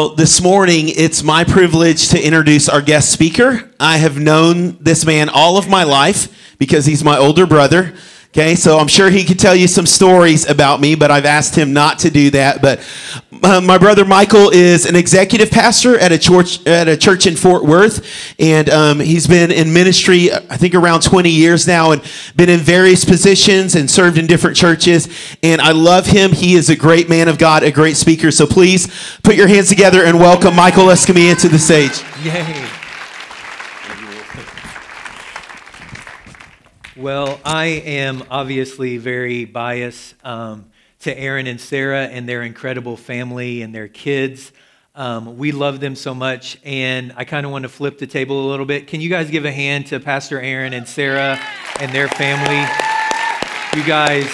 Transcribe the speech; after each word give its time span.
Well, 0.00 0.14
this 0.14 0.40
morning 0.40 0.88
it's 0.88 1.22
my 1.22 1.44
privilege 1.44 2.08
to 2.08 2.18
introduce 2.18 2.70
our 2.70 2.80
guest 2.80 3.12
speaker. 3.12 3.70
I 3.78 3.98
have 3.98 4.18
known 4.18 4.78
this 4.82 5.04
man 5.04 5.28
all 5.28 5.58
of 5.58 5.68
my 5.68 5.84
life 5.84 6.56
because 6.58 6.86
he's 6.86 7.04
my 7.04 7.18
older 7.18 7.44
brother. 7.44 7.92
Okay, 8.32 8.54
so 8.54 8.78
I'm 8.78 8.86
sure 8.86 9.10
he 9.10 9.24
could 9.24 9.40
tell 9.40 9.56
you 9.56 9.66
some 9.66 9.86
stories 9.86 10.48
about 10.48 10.80
me, 10.80 10.94
but 10.94 11.10
I've 11.10 11.24
asked 11.24 11.56
him 11.56 11.72
not 11.72 11.98
to 12.00 12.10
do 12.10 12.30
that. 12.30 12.62
But 12.62 12.78
uh, 13.42 13.60
my 13.60 13.76
brother 13.76 14.04
Michael 14.04 14.50
is 14.50 14.86
an 14.86 14.94
executive 14.94 15.50
pastor 15.50 15.98
at 15.98 16.12
a 16.12 16.18
church 16.18 16.64
at 16.64 16.86
a 16.86 16.96
church 16.96 17.26
in 17.26 17.34
Fort 17.34 17.64
Worth, 17.64 18.06
and 18.38 18.70
um, 18.70 19.00
he's 19.00 19.26
been 19.26 19.50
in 19.50 19.72
ministry 19.72 20.32
I 20.32 20.56
think 20.56 20.76
around 20.76 21.02
20 21.02 21.28
years 21.28 21.66
now, 21.66 21.90
and 21.90 22.02
been 22.36 22.48
in 22.48 22.60
various 22.60 23.04
positions 23.04 23.74
and 23.74 23.90
served 23.90 24.16
in 24.16 24.28
different 24.28 24.56
churches. 24.56 25.08
And 25.42 25.60
I 25.60 25.72
love 25.72 26.06
him. 26.06 26.30
He 26.30 26.54
is 26.54 26.70
a 26.70 26.76
great 26.76 27.08
man 27.08 27.26
of 27.26 27.36
God, 27.36 27.64
a 27.64 27.72
great 27.72 27.96
speaker. 27.96 28.30
So 28.30 28.46
please 28.46 28.86
put 29.24 29.34
your 29.34 29.48
hands 29.48 29.68
together 29.68 30.04
and 30.04 30.20
welcome 30.20 30.54
Michael 30.54 30.84
Escamilla 30.84 31.36
to 31.40 31.48
the 31.48 31.58
stage. 31.58 32.00
Yay. 32.22 32.79
Well, 37.00 37.40
I 37.46 37.64
am 37.64 38.24
obviously 38.30 38.98
very 38.98 39.46
biased 39.46 40.14
um, 40.22 40.66
to 40.98 41.18
Aaron 41.18 41.46
and 41.46 41.58
Sarah 41.58 42.04
and 42.04 42.28
their 42.28 42.42
incredible 42.42 42.98
family 42.98 43.62
and 43.62 43.74
their 43.74 43.88
kids. 43.88 44.52
Um, 44.94 45.38
we 45.38 45.50
love 45.50 45.80
them 45.80 45.96
so 45.96 46.14
much, 46.14 46.58
and 46.62 47.14
I 47.16 47.24
kind 47.24 47.46
of 47.46 47.52
want 47.52 47.62
to 47.62 47.70
flip 47.70 47.96
the 47.96 48.06
table 48.06 48.46
a 48.46 48.48
little 48.50 48.66
bit. 48.66 48.86
Can 48.86 49.00
you 49.00 49.08
guys 49.08 49.30
give 49.30 49.46
a 49.46 49.50
hand 49.50 49.86
to 49.86 49.98
Pastor 49.98 50.38
Aaron 50.42 50.74
and 50.74 50.86
Sarah 50.86 51.40
and 51.80 51.90
their 51.90 52.06
family? 52.06 52.68
You 53.74 53.86
guys 53.86 54.30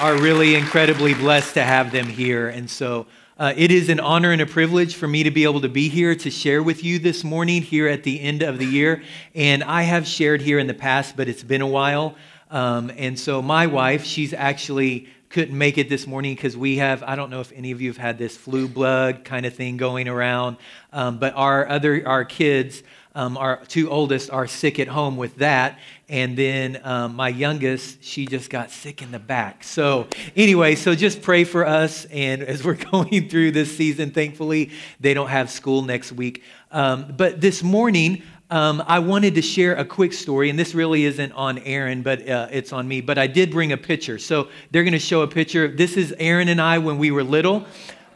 are 0.00 0.20
really 0.20 0.56
incredibly 0.56 1.14
blessed 1.14 1.54
to 1.54 1.62
have 1.62 1.92
them 1.92 2.06
here, 2.06 2.48
and 2.48 2.68
so 2.68 3.06
uh, 3.40 3.54
it 3.56 3.70
is 3.70 3.88
an 3.88 3.98
honor 3.98 4.32
and 4.32 4.42
a 4.42 4.46
privilege 4.46 4.94
for 4.94 5.08
me 5.08 5.22
to 5.22 5.30
be 5.30 5.44
able 5.44 5.62
to 5.62 5.68
be 5.68 5.88
here 5.88 6.14
to 6.14 6.30
share 6.30 6.62
with 6.62 6.84
you 6.84 6.98
this 6.98 7.24
morning 7.24 7.62
here 7.62 7.88
at 7.88 8.02
the 8.02 8.20
end 8.20 8.42
of 8.42 8.58
the 8.58 8.66
year. 8.66 9.02
And 9.34 9.64
I 9.64 9.80
have 9.80 10.06
shared 10.06 10.42
here 10.42 10.58
in 10.58 10.66
the 10.66 10.74
past, 10.74 11.16
but 11.16 11.26
it's 11.26 11.42
been 11.42 11.62
a 11.62 11.66
while. 11.66 12.16
Um, 12.50 12.92
and 12.98 13.18
so 13.18 13.40
my 13.40 13.66
wife, 13.66 14.04
she's 14.04 14.34
actually 14.34 15.08
couldn't 15.30 15.56
make 15.56 15.78
it 15.78 15.88
this 15.88 16.06
morning 16.06 16.34
because 16.34 16.54
we 16.54 16.76
have, 16.76 17.02
I 17.02 17.16
don't 17.16 17.30
know 17.30 17.40
if 17.40 17.50
any 17.52 17.70
of 17.70 17.80
you 17.80 17.88
have 17.88 17.96
had 17.96 18.18
this 18.18 18.36
flu 18.36 18.68
blood 18.68 19.24
kind 19.24 19.46
of 19.46 19.54
thing 19.54 19.78
going 19.78 20.06
around, 20.06 20.58
um, 20.92 21.18
but 21.18 21.32
our 21.34 21.66
other, 21.66 22.06
our 22.06 22.26
kids, 22.26 22.82
um, 23.14 23.38
our 23.38 23.64
two 23.68 23.88
oldest 23.88 24.30
are 24.30 24.46
sick 24.46 24.78
at 24.78 24.88
home 24.88 25.16
with 25.16 25.36
that. 25.36 25.78
And 26.10 26.36
then 26.36 26.80
um, 26.82 27.14
my 27.14 27.28
youngest, 27.28 28.02
she 28.02 28.26
just 28.26 28.50
got 28.50 28.72
sick 28.72 29.00
in 29.00 29.12
the 29.12 29.20
back. 29.20 29.62
So, 29.62 30.08
anyway, 30.34 30.74
so 30.74 30.96
just 30.96 31.22
pray 31.22 31.44
for 31.44 31.64
us. 31.64 32.04
And 32.06 32.42
as 32.42 32.64
we're 32.64 32.74
going 32.90 33.28
through 33.28 33.52
this 33.52 33.76
season, 33.76 34.10
thankfully, 34.10 34.72
they 34.98 35.14
don't 35.14 35.28
have 35.28 35.50
school 35.50 35.82
next 35.82 36.10
week. 36.10 36.42
Um, 36.72 37.14
but 37.16 37.40
this 37.40 37.62
morning, 37.62 38.24
um, 38.50 38.82
I 38.88 38.98
wanted 38.98 39.36
to 39.36 39.42
share 39.42 39.76
a 39.76 39.84
quick 39.84 40.12
story, 40.12 40.50
and 40.50 40.58
this 40.58 40.74
really 40.74 41.04
isn't 41.04 41.30
on 41.30 41.58
Aaron, 41.58 42.02
but 42.02 42.28
uh, 42.28 42.48
it's 42.50 42.72
on 42.72 42.88
me. 42.88 43.00
But 43.00 43.16
I 43.16 43.28
did 43.28 43.52
bring 43.52 43.70
a 43.70 43.76
picture. 43.76 44.18
So 44.18 44.48
they're 44.72 44.82
going 44.82 44.92
to 44.92 44.98
show 44.98 45.22
a 45.22 45.28
picture. 45.28 45.68
This 45.68 45.96
is 45.96 46.12
Aaron 46.18 46.48
and 46.48 46.60
I 46.60 46.78
when 46.78 46.98
we 46.98 47.12
were 47.12 47.22
little. 47.22 47.64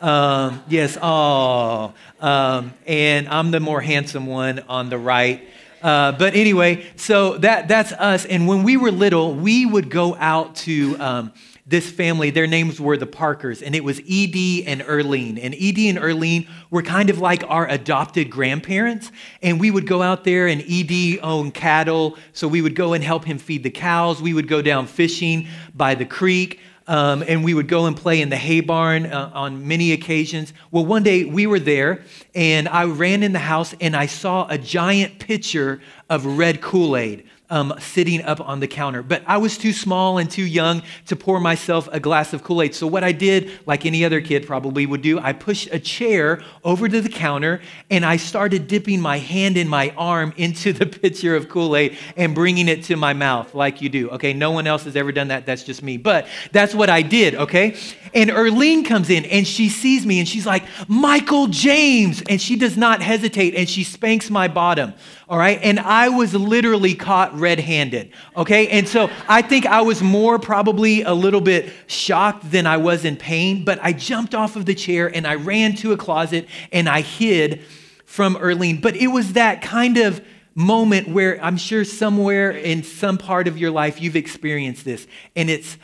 Um, 0.01 0.65
yes, 0.69 0.99
oh. 1.01 1.95
Um, 2.21 2.75
and 2.89 3.29
I'm 3.29 3.53
the 3.53 3.61
more 3.61 3.81
handsome 3.81 4.27
one 4.27 4.59
on 4.69 4.89
the 4.89 4.99
right. 4.99 5.49
Uh, 5.84 6.12
but 6.12 6.34
anyway, 6.34 6.87
so 6.97 7.37
that, 7.37 7.69
that's 7.69 7.93
us. 7.93 8.25
And 8.25 8.49
when 8.49 8.62
we 8.62 8.78
were 8.78 8.91
little, 8.91 9.34
we 9.34 9.67
would 9.67 9.91
go 9.91 10.17
out 10.17 10.56
to 10.56 10.97
um, 10.99 11.33
this 11.67 11.91
family. 11.91 12.31
Their 12.31 12.47
names 12.47 12.81
were 12.81 12.97
the 12.97 13.06
Parkers, 13.06 13.61
and 13.61 13.75
it 13.75 13.84
was 13.84 14.00
Edie 14.00 14.67
and 14.67 14.81
Erlene. 14.81 15.39
And 15.43 15.53
Edie 15.55 15.91
and 15.91 15.99
Erlene 15.99 16.49
were 16.71 16.81
kind 16.81 17.11
of 17.11 17.19
like 17.19 17.44
our 17.49 17.69
adopted 17.69 18.31
grandparents. 18.31 19.12
And 19.43 19.61
we 19.61 19.71
would 19.71 19.87
go 19.87 20.00
out 20.00 20.25
there, 20.25 20.47
and 20.47 20.62
Edie 20.62 21.21
owned 21.21 21.53
cattle. 21.53 22.17
So 22.33 22.49
we 22.49 22.62
would 22.62 22.75
go 22.75 22.94
and 22.94 23.05
help 23.05 23.27
him 23.27 23.37
feed 23.37 23.62
the 23.62 23.71
cows. 23.71 24.23
We 24.23 24.33
would 24.33 24.49
go 24.49 24.62
down 24.62 24.87
fishing 24.87 25.49
by 25.75 25.94
the 25.94 26.06
creek. 26.06 26.61
Um, 26.87 27.25
and 27.27 27.43
we 27.43 27.55
would 27.55 27.69
go 27.69 27.87
and 27.87 27.97
play 27.97 28.21
in 28.21 28.28
the 28.28 28.37
hay 28.37 28.61
barn 28.61 29.06
uh, 29.06 29.31
on 29.33 29.67
many 29.67 29.93
occasions. 29.93 30.53
Well, 30.71 30.84
one 30.84 31.03
day 31.03 31.25
we 31.25 31.47
were 31.47 31.59
there, 31.59 32.03
and 32.34 32.69
I 32.69 32.84
ran 32.84 33.22
in 33.22 33.33
the 33.33 33.39
house 33.39 33.75
and 33.81 33.97
I 33.97 34.06
saw 34.06 34.47
a 34.49 34.59
giant 34.59 35.19
pitcher 35.19 35.81
of 36.11 36.27
red 36.27 36.61
Kool 36.61 36.97
Aid 36.97 37.25
um, 37.50 37.75
sitting 37.78 38.22
up 38.22 38.41
on 38.41 38.60
the 38.60 38.66
counter. 38.66 39.03
But 39.03 39.22
I 39.27 39.37
was 39.37 39.59
too 39.59 39.72
small 39.72 40.19
and 40.19 40.31
too 40.31 40.44
young 40.44 40.82
to 41.06 41.16
pour 41.16 41.41
myself 41.41 41.88
a 41.93 42.00
glass 42.00 42.32
of 42.32 42.43
Kool 42.43 42.62
Aid. 42.62 42.75
So, 42.75 42.87
what 42.87 43.05
I 43.05 43.12
did, 43.12 43.50
like 43.66 43.84
any 43.84 44.05
other 44.05 44.21
kid 44.21 44.47
probably 44.47 44.87
would 44.87 45.03
do, 45.03 45.19
I 45.19 45.32
pushed 45.32 45.69
a 45.71 45.78
chair 45.78 46.43
over 46.65 46.88
to 46.88 47.00
the 47.00 47.09
counter 47.09 47.60
and 47.91 48.05
I 48.05 48.16
started 48.16 48.66
dipping 48.66 49.00
my 49.00 49.19
hand 49.19 49.56
and 49.56 49.69
my 49.69 49.93
arm 49.97 50.32
into 50.37 50.72
the 50.72 50.87
pitcher 51.00 51.37
of 51.37 51.49
Kool 51.49 51.77
Aid 51.77 51.99
and 52.16 52.34
bringing 52.34 52.69
it 52.69 52.84
to 52.84 52.97
my 52.97 53.12
mouth, 53.12 53.55
like 53.55 53.82
you 53.82 53.88
do. 53.88 54.11
Okay, 54.11 54.32
no 54.32 54.50
one 54.50 54.66
else 54.66 54.84
has 54.84 54.97
ever 54.97 55.12
done 55.12 55.28
that. 55.28 55.47
That's 55.47 55.65
just 55.65 55.82
me. 55.82 55.97
But 55.97 56.26
that's 56.53 56.75
what 56.75 56.88
I 56.88 57.03
did, 57.03 57.34
okay? 57.34 57.76
And 58.15 58.31
Erlene 58.31 58.87
comes 58.87 59.11
in 59.11 59.25
and 59.26 59.47
she 59.47 59.69
sees 59.69 60.06
me 60.06 60.19
and 60.19 60.28
she's 60.28 60.47
like, 60.47 60.65
Michael 60.88 61.49
James. 61.49 62.22
And 62.28 62.41
she 62.41 62.56
does 62.56 62.76
not 62.76 63.03
hesitate 63.03 63.55
and 63.55 63.69
she 63.69 63.84
spanks 63.84 64.31
my 64.31 64.49
bottom 64.49 64.94
all 65.29 65.39
right? 65.39 65.59
And 65.62 65.81
I 65.81 66.09
was 66.11 66.35
literally 66.35 66.95
caught 66.95 67.35
red 67.39 67.59
handed, 67.59 68.12
okay? 68.37 68.69
And 68.69 68.87
so 68.87 69.11
I 69.29 69.43
think 69.43 69.67
I 69.67 69.83
was 69.83 70.03
more 70.03 70.39
probably 70.39 71.03
a 71.03 71.15
little 71.15 71.41
bit 71.41 71.73
shocked 71.87 72.51
than 72.51 72.67
I 72.67 72.77
was 72.77 73.05
in 73.05 73.17
pain, 73.17 73.65
but 73.65 73.79
I 73.83 73.93
jumped 73.93 74.35
off 74.35 74.57
of 74.57 74.67
the 74.67 74.75
chair 74.75 75.07
and 75.15 75.27
I 75.27 75.37
ran 75.37 75.75
to 75.77 75.93
a 75.93 75.97
closet 75.97 76.47
and 76.73 76.89
I 76.89 77.01
hid 77.01 77.62
from 78.05 78.37
Erlene. 78.37 78.83
But 78.83 78.97
it 78.97 79.09
was 79.09 79.33
that 79.33 79.62
kind 79.62 79.97
of 79.97 80.25
moment 80.55 81.09
where 81.09 81.43
I'm 81.43 81.56
sure 81.56 81.85
somewhere 81.85 82.51
in 82.51 82.83
some 82.85 83.19
part 83.19 83.49
of 83.49 83.59
your 83.59 83.71
life 83.71 84.01
you've 84.01 84.17
experienced 84.17 84.85
this 84.85 85.06
and 85.35 85.51
it's 85.51 85.77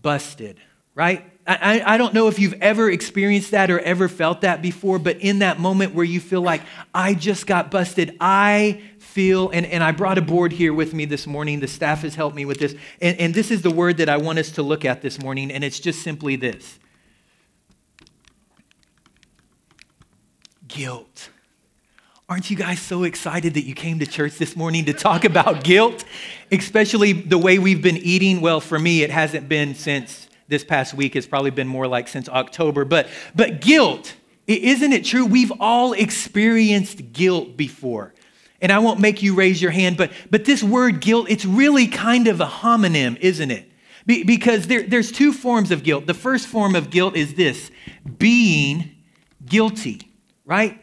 busted, 0.00 0.58
right? 0.94 1.24
I, 1.46 1.82
I, 1.84 1.98
don't 1.98 2.14
know 2.14 2.28
if 2.28 2.38
you've 2.38 2.54
ever 2.62 2.90
experienced 2.90 3.50
that 3.50 3.70
or 3.70 3.78
ever 3.80 4.08
felt 4.08 4.40
that 4.40 4.62
before, 4.62 4.98
but 4.98 5.18
in 5.18 5.40
that 5.40 5.60
moment 5.60 5.94
where 5.94 6.04
you 6.04 6.18
feel 6.18 6.40
like, 6.40 6.62
I 6.94 7.12
just 7.12 7.46
got 7.46 7.70
busted, 7.70 8.16
I 8.18 8.80
feel, 8.98 9.50
and, 9.50 9.66
and 9.66 9.84
I 9.84 9.92
brought 9.92 10.16
a 10.16 10.22
board 10.22 10.52
here 10.52 10.72
with 10.72 10.94
me 10.94 11.04
this 11.04 11.26
morning. 11.26 11.60
The 11.60 11.68
staff 11.68 12.00
has 12.00 12.14
helped 12.14 12.34
me 12.34 12.46
with 12.46 12.60
this. 12.60 12.74
And, 13.02 13.18
and 13.20 13.34
this 13.34 13.50
is 13.50 13.60
the 13.60 13.70
word 13.70 13.98
that 13.98 14.08
I 14.08 14.16
want 14.16 14.38
us 14.38 14.52
to 14.52 14.62
look 14.62 14.86
at 14.86 15.02
this 15.02 15.20
morning, 15.20 15.50
and 15.50 15.62
it's 15.62 15.78
just 15.78 16.02
simply 16.02 16.36
this 16.36 16.78
guilt. 20.66 21.28
Aren't 22.26 22.50
you 22.50 22.56
guys 22.56 22.80
so 22.80 23.04
excited 23.04 23.52
that 23.52 23.64
you 23.64 23.74
came 23.74 23.98
to 23.98 24.06
church 24.06 24.38
this 24.38 24.56
morning 24.56 24.86
to 24.86 24.94
talk 24.94 25.26
about 25.26 25.62
guilt? 25.64 26.04
Especially 26.50 27.12
the 27.12 27.36
way 27.36 27.58
we've 27.58 27.82
been 27.82 27.98
eating. 27.98 28.40
Well, 28.40 28.60
for 28.60 28.78
me, 28.78 29.02
it 29.02 29.10
hasn't 29.10 29.46
been 29.46 29.74
since 29.74 30.26
this 30.48 30.64
past 30.64 30.94
week. 30.94 31.16
It's 31.16 31.26
probably 31.26 31.50
been 31.50 31.68
more 31.68 31.86
like 31.86 32.08
since 32.08 32.28
October. 32.28 32.84
But, 32.84 33.08
but 33.34 33.60
guilt, 33.60 34.14
isn't 34.46 34.92
it 34.92 35.04
true? 35.04 35.24
We've 35.26 35.52
all 35.60 35.92
experienced 35.92 37.12
guilt 37.12 37.56
before. 37.56 38.14
And 38.60 38.72
I 38.72 38.78
won't 38.78 39.00
make 39.00 39.22
you 39.22 39.34
raise 39.34 39.60
your 39.60 39.72
hand, 39.72 39.96
but, 39.96 40.10
but 40.30 40.44
this 40.44 40.62
word 40.62 41.00
guilt, 41.00 41.26
it's 41.28 41.44
really 41.44 41.86
kind 41.86 42.28
of 42.28 42.40
a 42.40 42.46
homonym, 42.46 43.18
isn't 43.20 43.50
it? 43.50 43.70
Be, 44.06 44.22
because 44.22 44.66
there, 44.66 44.82
there's 44.82 45.10
two 45.10 45.32
forms 45.32 45.70
of 45.70 45.82
guilt. 45.82 46.06
The 46.06 46.14
first 46.14 46.46
form 46.46 46.74
of 46.74 46.90
guilt 46.90 47.16
is 47.16 47.34
this 47.34 47.70
being 48.18 48.90
guilty, 49.44 50.10
right? 50.44 50.80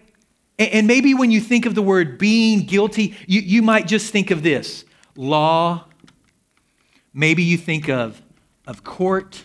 And, 0.59 0.69
and 0.71 0.87
maybe 0.87 1.13
when 1.13 1.31
you 1.31 1.39
think 1.39 1.65
of 1.65 1.75
the 1.75 1.81
word 1.81 2.17
being 2.17 2.65
guilty, 2.65 3.15
you, 3.25 3.41
you 3.41 3.61
might 3.61 3.87
just 3.87 4.11
think 4.11 4.31
of 4.31 4.43
this 4.43 4.85
law. 5.15 5.85
Maybe 7.13 7.43
you 7.43 7.57
think 7.57 7.89
of, 7.89 8.21
of 8.67 8.83
court. 8.83 9.43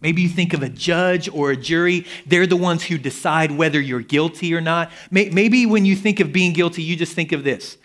Maybe 0.00 0.22
you 0.22 0.28
think 0.28 0.54
of 0.54 0.62
a 0.62 0.68
judge 0.68 1.28
or 1.28 1.50
a 1.50 1.56
jury. 1.56 2.06
They're 2.26 2.46
the 2.46 2.56
ones 2.56 2.84
who 2.84 2.96
decide 2.98 3.52
whether 3.52 3.80
you're 3.80 4.00
guilty 4.00 4.54
or 4.54 4.60
not. 4.60 4.90
Maybe 5.10 5.66
when 5.66 5.84
you 5.84 5.94
think 5.94 6.20
of 6.20 6.32
being 6.32 6.52
guilty, 6.52 6.82
you 6.82 6.96
just 6.96 7.14
think 7.14 7.32
of 7.32 7.44
this. 7.44 7.76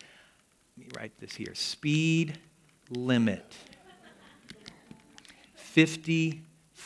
Let 0.77 0.88
me 0.88 0.91
write 0.97 1.19
this 1.19 1.35
here 1.35 1.53
speed 1.56 2.38
limit 2.89 3.44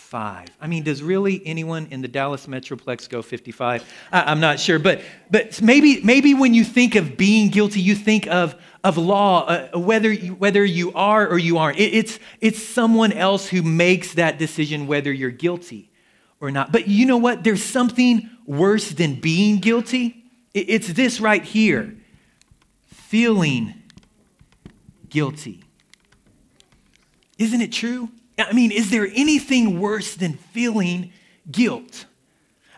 55. 0.10 0.48
I 0.60 0.66
mean, 0.66 0.82
does 0.82 1.04
really 1.04 1.40
anyone 1.46 1.88
in 1.92 2.02
the 2.02 2.08
Dallas 2.08 2.48
Metroplex 2.48 3.08
go 3.08 3.22
55? 3.22 3.84
I'm 4.12 4.40
not 4.40 4.60
sure. 4.60 4.80
But, 4.80 5.02
but 5.30 5.62
maybe, 5.62 6.02
maybe 6.02 6.34
when 6.34 6.56
you 6.56 6.64
think 6.64 6.96
of 6.96 7.16
being 7.16 7.50
guilty, 7.50 7.80
you 7.80 7.94
think 7.94 8.26
of 8.28 8.56
of 8.84 8.98
law, 8.98 9.46
uh, 9.46 9.78
whether, 9.78 10.12
you, 10.12 10.34
whether 10.36 10.64
you 10.66 10.94
are 10.94 11.28
or 11.28 11.38
you 11.38 11.58
aren't. 11.58 11.78
It, 11.78 11.94
it's, 11.94 12.18
it's 12.40 12.64
someone 12.64 13.12
else 13.12 13.50
who 13.50 13.62
makes 13.62 14.14
that 14.14 14.40
decision 14.40 14.88
whether 14.88 15.12
you're 15.12 15.32
guilty 15.32 15.92
or 16.40 16.50
not. 16.50 16.72
But 16.72 16.88
you 16.88 17.06
know 17.06 17.18
what? 17.18 17.44
There's 17.44 17.64
something 17.64 18.30
worse 18.48 18.90
than 18.90 19.16
being 19.20 19.58
guilty. 19.58 20.24
It, 20.54 20.70
it's 20.70 20.88
this 20.94 21.20
right 21.20 21.44
here 21.44 21.94
feeling 22.88 23.76
guilty. 25.10 25.66
Isn't 27.38 27.62
it 27.62 27.74
true? 27.74 28.10
I 28.40 28.54
mean, 28.54 28.72
is 28.72 28.90
there 28.90 29.08
anything 29.14 29.80
worse 29.80 30.16
than 30.16 30.34
feeling 30.34 31.12
guilt? 31.52 32.06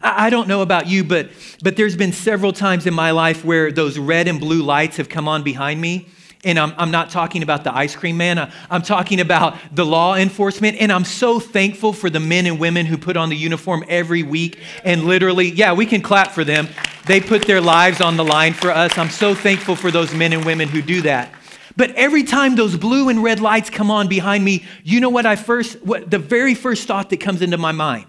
I, 0.04 0.30
don't 0.30 0.48
know 0.48 0.62
about 0.62 0.88
you, 0.88 1.04
but, 1.04 1.30
but 1.62 1.76
there's 1.76 1.96
been 1.96 2.14
several 2.14 2.54
times 2.54 2.88
in 2.88 2.94
my 2.94 3.12
life 3.12 3.46
where 3.46 3.72
those 3.72 4.00
red 4.00 4.28
and 4.28 4.40
blue 4.40 4.64
lights 4.64 4.98
have 4.98 5.10
come 5.10 5.28
on 5.28 5.44
behind 5.44 5.80
me. 5.80 6.08
And 6.44 6.58
I'm, 6.58 6.74
I'm 6.76 6.90
not 6.90 7.12
talking 7.12 7.44
about 7.44 7.64
the 7.64 7.76
ice 7.76 7.96
cream 7.96 8.18
man. 8.18 8.52
I'm 8.70 8.82
talking 8.82 9.20
about 9.20 9.58
the 9.72 9.86
law 9.86 10.16
enforcement. 10.16 10.78
And 10.82 10.92
I'm 10.92 11.06
so 11.06 11.40
thankful 11.40 11.94
for 11.94 12.10
the 12.10 12.20
men 12.20 12.48
and 12.48 12.60
women 12.60 12.88
who 12.88 12.98
put 12.98 13.16
on 13.16 13.30
the 13.30 13.36
uniform 13.36 13.84
every 13.88 14.24
week 14.24 14.60
and 14.84 15.04
literally, 15.04 15.52
yeah, 15.52 15.74
we 15.74 15.86
can 15.86 16.02
clap 16.02 16.32
for 16.32 16.44
them. 16.44 16.68
They 17.06 17.22
put 17.22 17.46
their 17.46 17.62
lives 17.62 18.02
on 18.02 18.18
the 18.18 18.26
line 18.26 18.54
for 18.54 18.72
us. 18.72 18.98
I'm 18.98 19.10
so 19.10 19.36
thankful 19.36 19.76
for 19.76 19.92
those 19.92 20.16
men 20.16 20.34
and 20.34 20.44
women 20.44 20.68
who 20.68 20.82
do 20.82 21.02
that. 21.04 21.32
But 21.78 21.92
every 21.92 22.24
time 22.24 22.56
those 22.56 22.76
blue 22.78 23.10
and 23.10 23.24
red 23.24 23.40
lights 23.40 23.70
come 23.70 23.92
on 23.92 24.08
behind 24.08 24.44
me, 24.44 24.66
you 24.84 25.00
know 25.00 25.10
what 25.10 25.26
I 25.26 25.36
first, 25.36 25.82
what 25.82 26.10
the 26.10 26.20
very 26.20 26.56
first 26.56 26.88
thought 26.88 27.10
that 27.10 27.18
comes 27.18 27.42
into 27.42 27.58
my 27.58 27.72
mind? 27.72 28.06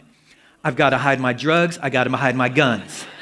I've 0.64 0.76
got 0.76 0.90
to 0.90 0.98
hide 0.98 1.20
my 1.20 1.32
drugs, 1.32 1.78
I 1.82 1.90
got 1.90 2.04
to 2.04 2.10
hide 2.16 2.36
my 2.36 2.48
guns. 2.48 3.06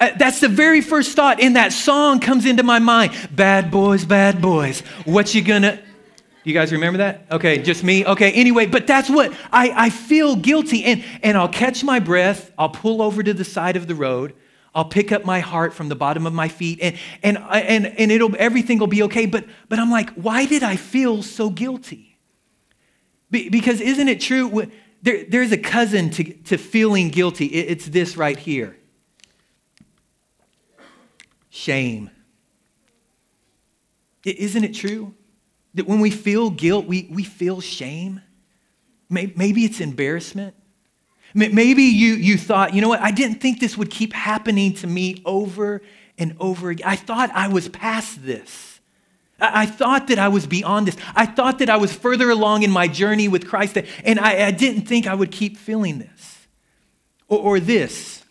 Uh, 0.00 0.10
that's 0.18 0.40
the 0.40 0.48
very 0.48 0.80
first 0.80 1.14
thought 1.14 1.38
in 1.38 1.52
that 1.52 1.72
song 1.72 2.18
comes 2.18 2.46
into 2.46 2.64
my 2.64 2.80
mind. 2.80 3.12
Bad 3.30 3.70
boys, 3.70 4.04
bad 4.04 4.42
boys. 4.42 4.80
What 5.04 5.32
you 5.36 5.40
gonna 5.40 5.78
you 6.44 6.52
guys 6.52 6.72
remember 6.72 6.98
that? 6.98 7.24
Okay, 7.30 7.62
just 7.62 7.82
me? 7.82 8.04
Okay, 8.04 8.30
anyway, 8.32 8.66
but 8.66 8.86
that's 8.86 9.08
what 9.08 9.32
I, 9.50 9.86
I 9.86 9.90
feel 9.90 10.36
guilty. 10.36 10.84
And, 10.84 11.02
and 11.22 11.38
I'll 11.38 11.48
catch 11.48 11.82
my 11.82 11.98
breath, 12.00 12.52
I'll 12.58 12.68
pull 12.68 13.00
over 13.00 13.22
to 13.22 13.32
the 13.32 13.44
side 13.44 13.76
of 13.76 13.86
the 13.86 13.94
road, 13.94 14.34
I'll 14.74 14.84
pick 14.84 15.12
up 15.12 15.24
my 15.24 15.40
heart 15.40 15.72
from 15.72 15.88
the 15.88 15.94
bottom 15.94 16.26
of 16.26 16.32
my 16.32 16.48
feet, 16.48 16.80
and, 16.82 16.98
and, 17.22 17.38
and, 17.38 17.86
and 17.86 18.10
it'll, 18.10 18.34
everything 18.38 18.78
will 18.78 18.88
be 18.88 19.04
okay. 19.04 19.26
But, 19.26 19.44
but 19.68 19.78
I'm 19.78 19.90
like, 19.90 20.10
why 20.14 20.46
did 20.46 20.62
I 20.62 20.76
feel 20.76 21.22
so 21.22 21.48
guilty? 21.48 22.16
Be, 23.30 23.48
because 23.48 23.80
isn't 23.80 24.08
it 24.08 24.20
true? 24.20 24.70
There, 25.02 25.24
there's 25.28 25.52
a 25.52 25.58
cousin 25.58 26.10
to, 26.10 26.24
to 26.24 26.58
feeling 26.58 27.10
guilty. 27.10 27.46
It, 27.46 27.70
it's 27.70 27.86
this 27.86 28.16
right 28.16 28.38
here 28.38 28.76
shame. 31.50 32.10
Isn't 34.24 34.64
it 34.64 34.74
true 34.74 35.14
that 35.74 35.86
when 35.86 36.00
we 36.00 36.10
feel 36.10 36.50
guilt, 36.50 36.86
we, 36.86 37.08
we 37.12 37.22
feel 37.22 37.60
shame? 37.60 38.20
Maybe 39.08 39.64
it's 39.64 39.80
embarrassment. 39.80 40.54
Maybe 41.34 41.82
you, 41.82 42.14
you 42.14 42.38
thought, 42.38 42.74
you 42.74 42.80
know 42.80 42.88
what, 42.88 43.00
I 43.00 43.10
didn't 43.10 43.40
think 43.40 43.58
this 43.58 43.76
would 43.76 43.90
keep 43.90 44.12
happening 44.12 44.72
to 44.74 44.86
me 44.86 45.20
over 45.24 45.82
and 46.16 46.36
over 46.38 46.70
again. 46.70 46.86
I 46.88 46.94
thought 46.94 47.30
I 47.34 47.48
was 47.48 47.68
past 47.68 48.24
this. 48.24 48.78
I, 49.40 49.66
thought 49.66 50.06
that 50.08 50.18
I 50.20 50.28
was 50.28 50.46
beyond 50.46 50.86
this. 50.86 50.96
I 51.16 51.26
thought 51.26 51.58
that 51.58 51.68
I 51.68 51.76
was 51.76 51.92
further 51.92 52.30
along 52.30 52.62
in 52.62 52.70
my 52.70 52.86
journey 52.86 53.26
with 53.26 53.48
Christ, 53.48 53.76
and 54.04 54.20
I, 54.20 54.46
I 54.46 54.50
didn't 54.52 54.82
think 54.82 55.08
I 55.08 55.14
would 55.14 55.32
keep 55.32 55.56
feeling 55.56 55.98
this. 55.98 56.46
Or, 57.28 57.38
or 57.38 57.60
this 57.60 58.22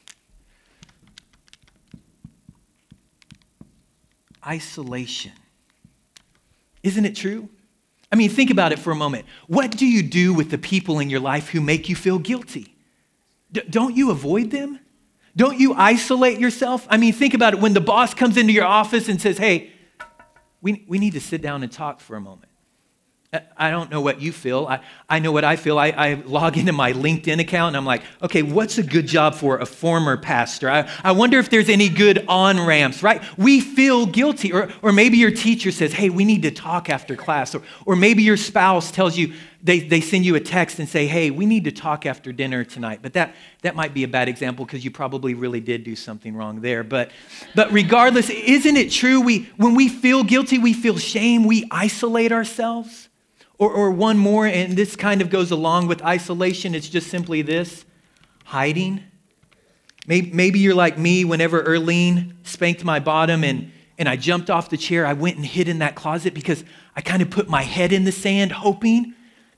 isolation. 4.46 5.34
Isn't 6.84 7.06
it 7.06 7.16
true? 7.16 7.50
I 8.12 8.16
mean, 8.16 8.30
think 8.30 8.50
about 8.50 8.72
it 8.72 8.80
for 8.80 8.92
a 8.92 8.96
moment. 8.96 9.26
What 9.48 9.72
do 9.72 9.86
you 9.86 10.04
do 10.04 10.34
with 10.34 10.52
the 10.52 10.58
people 10.58 11.00
in 11.00 11.10
your 11.10 11.20
life 11.20 11.50
who 11.50 11.62
make 11.62 11.90
you 11.90 11.96
feel 11.96 12.20
guilty? 12.20 12.73
D- 13.54 13.62
don't 13.70 13.96
you 13.96 14.12
avoid 14.12 14.52
them? 14.52 14.80
Don't 15.36 15.60
you 15.60 15.74
isolate 15.74 16.40
yourself? 16.40 16.86
I 16.90 16.98
mean, 16.98 17.14
think 17.14 17.34
about 17.34 17.54
it. 17.54 17.60
When 17.60 17.74
the 17.74 17.82
boss 17.82 18.14
comes 18.14 18.38
into 18.38 18.52
your 18.52 18.66
office 18.66 19.08
and 19.08 19.22
says, 19.22 19.38
hey, 19.38 19.72
we, 20.62 20.84
we 20.88 21.00
need 21.00 21.14
to 21.14 21.22
sit 21.22 21.42
down 21.42 21.64
and 21.64 21.72
talk 21.72 22.00
for 22.00 22.16
a 22.16 22.22
moment. 22.22 22.50
I 23.58 23.72
don't 23.72 23.90
know 23.90 24.00
what 24.00 24.22
you 24.22 24.32
feel. 24.32 24.68
I, 24.68 24.82
I 25.10 25.18
know 25.18 25.32
what 25.32 25.44
I 25.44 25.56
feel. 25.56 25.80
I, 25.80 25.88
I 25.88 26.14
log 26.14 26.56
into 26.56 26.72
my 26.72 26.94
LinkedIn 26.94 27.40
account 27.40 27.70
and 27.70 27.78
I'm 27.78 27.86
like, 27.86 28.04
okay, 28.22 28.44
what's 28.44 28.78
a 28.78 28.84
good 28.84 29.08
job 29.08 29.34
for 29.34 29.58
a 29.58 29.66
former 29.66 30.18
pastor? 30.18 30.70
I, 30.70 30.88
I 31.04 31.14
wonder 31.14 31.40
if 31.40 31.50
there's 31.50 31.68
any 31.68 31.90
good 31.90 32.26
on 32.28 32.64
ramps, 32.64 33.02
right? 33.02 33.24
We 33.36 33.60
feel 33.60 34.06
guilty. 34.06 34.54
Or, 34.54 34.72
or 34.84 34.92
maybe 34.92 35.18
your 35.18 35.32
teacher 35.32 35.72
says, 35.72 35.94
hey, 35.94 36.12
we 36.12 36.26
need 36.26 36.44
to 36.44 36.52
talk 36.52 36.92
after 36.92 37.16
class. 37.16 37.56
Or, 37.56 37.64
or 37.88 37.96
maybe 37.96 38.22
your 38.22 38.38
spouse 38.38 38.92
tells 38.92 39.18
you, 39.18 39.34
they, 39.64 39.80
they 39.80 40.02
send 40.02 40.26
you 40.26 40.36
a 40.36 40.42
text 40.42 40.78
and 40.80 40.90
say, 40.90 41.08
hey, 41.08 41.32
we 41.32 41.46
need 41.46 41.64
to 41.64 41.72
talk 41.72 42.06
after 42.06 42.34
dinner 42.34 42.66
tonight. 42.66 43.00
But 43.02 43.14
that, 43.14 43.34
that 43.62 43.76
might 43.76 43.94
be 43.94 44.04
a 44.04 44.10
bad 44.10 44.28
example 44.28 44.66
because 44.66 44.84
you 44.84 44.92
probably 44.92 45.34
really 45.34 45.62
did 45.62 45.86
do 45.86 45.96
something 45.96 46.36
wrong 46.36 46.60
there. 46.60 46.84
But, 46.84 47.12
but 47.56 47.72
regardless, 47.72 48.30
isn't 48.30 48.76
it 48.76 48.92
true? 48.92 49.22
We, 49.22 49.44
when 49.56 49.74
we 49.74 49.88
feel 49.88 50.26
guilty, 50.26 50.60
we 50.60 50.74
feel 50.74 50.98
shame, 50.98 51.46
we 51.46 51.66
isolate 51.72 52.34
ourselves. 52.34 53.08
Or, 53.58 53.72
or 53.72 53.92
one 53.92 54.18
more, 54.18 54.46
and 54.46 54.76
this 54.76 54.98
kind 54.98 55.22
of 55.22 55.30
goes 55.30 55.52
along 55.52 55.88
with 55.88 56.02
isolation, 56.02 56.76
it's 56.76 56.90
just 56.90 57.08
simply 57.08 57.44
this 57.44 57.86
hiding. 58.44 59.02
Maybe, 60.08 60.32
maybe 60.32 60.60
you're 60.60 60.76
like 60.76 60.98
me 60.98 61.24
whenever 61.24 61.64
Erlene 61.64 62.34
spanked 62.44 62.84
my 62.84 63.00
bottom 63.00 63.44
and, 63.44 63.72
and 63.98 64.10
I 64.10 64.18
jumped 64.18 64.50
off 64.50 64.70
the 64.70 64.76
chair, 64.76 65.06
I 65.06 65.14
went 65.14 65.38
and 65.38 65.46
hid 65.46 65.70
in 65.70 65.80
that 65.80 65.96
closet 65.96 66.34
because 66.34 66.66
I 66.96 67.02
kind 67.02 67.22
of 67.22 67.30
put 67.30 67.48
my 67.48 67.62
head 67.62 67.94
in 67.94 68.04
the 68.04 68.12
sand, 68.12 68.52
hoping 68.52 69.14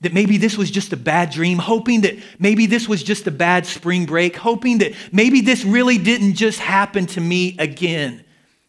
that 0.05 0.13
maybe 0.13 0.37
this 0.37 0.57
was 0.57 0.71
just 0.71 0.93
a 0.93 0.97
bad 0.97 1.29
dream, 1.31 1.57
hoping 1.57 2.01
that 2.01 2.15
maybe 2.39 2.65
this 2.65 2.87
was 2.87 3.03
just 3.03 3.27
a 3.27 3.31
bad 3.31 3.65
spring 3.65 4.05
break, 4.05 4.35
hoping 4.35 4.77
that 4.77 4.93
maybe 5.11 5.41
this 5.41 5.65
really 5.65 5.97
didn't 5.97 6.35
just 6.35 6.59
happen 6.59 7.05
to 7.07 7.21
me 7.21 7.55
again 7.59 8.23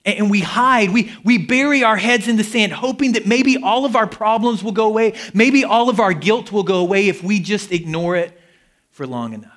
and 0.06 0.30
we 0.30 0.40
hide. 0.40 0.90
We, 0.90 1.12
we 1.24 1.36
bury 1.36 1.82
our 1.82 1.96
heads 1.96 2.28
in 2.28 2.36
the 2.36 2.44
sand, 2.44 2.72
hoping 2.72 3.12
that 3.12 3.26
maybe 3.26 3.56
all 3.56 3.84
of 3.84 3.96
our 3.96 4.06
problems 4.06 4.62
will 4.62 4.72
go 4.72 4.86
away. 4.86 5.14
Maybe 5.34 5.64
all 5.64 5.90
of 5.90 5.98
our 5.98 6.12
guilt 6.12 6.52
will 6.52 6.62
go 6.62 6.78
away 6.78 7.08
if 7.08 7.22
we 7.22 7.40
just 7.40 7.72
ignore 7.72 8.16
it 8.16 8.40
for 8.92 9.06
long 9.06 9.34
enough. 9.34 9.52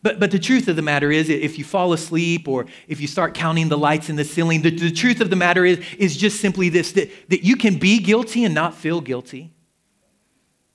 But, 0.00 0.20
but 0.20 0.30
the 0.30 0.38
truth 0.38 0.68
of 0.68 0.76
the 0.76 0.82
matter 0.82 1.10
is, 1.10 1.28
if 1.28 1.58
you 1.58 1.64
fall 1.64 1.92
asleep 1.92 2.46
or 2.46 2.66
if 2.86 3.00
you 3.00 3.08
start 3.08 3.34
counting 3.34 3.68
the 3.68 3.76
lights 3.76 4.08
in 4.08 4.14
the 4.14 4.24
ceiling, 4.24 4.62
the, 4.62 4.70
the 4.70 4.92
truth 4.92 5.20
of 5.20 5.28
the 5.28 5.36
matter 5.36 5.64
is, 5.64 5.84
is 5.98 6.16
just 6.16 6.40
simply 6.40 6.68
this 6.68 6.92
that, 6.92 7.10
that 7.28 7.44
you 7.44 7.56
can 7.56 7.78
be 7.78 7.98
guilty 7.98 8.44
and 8.44 8.54
not 8.54 8.76
feel 8.76 9.00
guilty. 9.00 9.52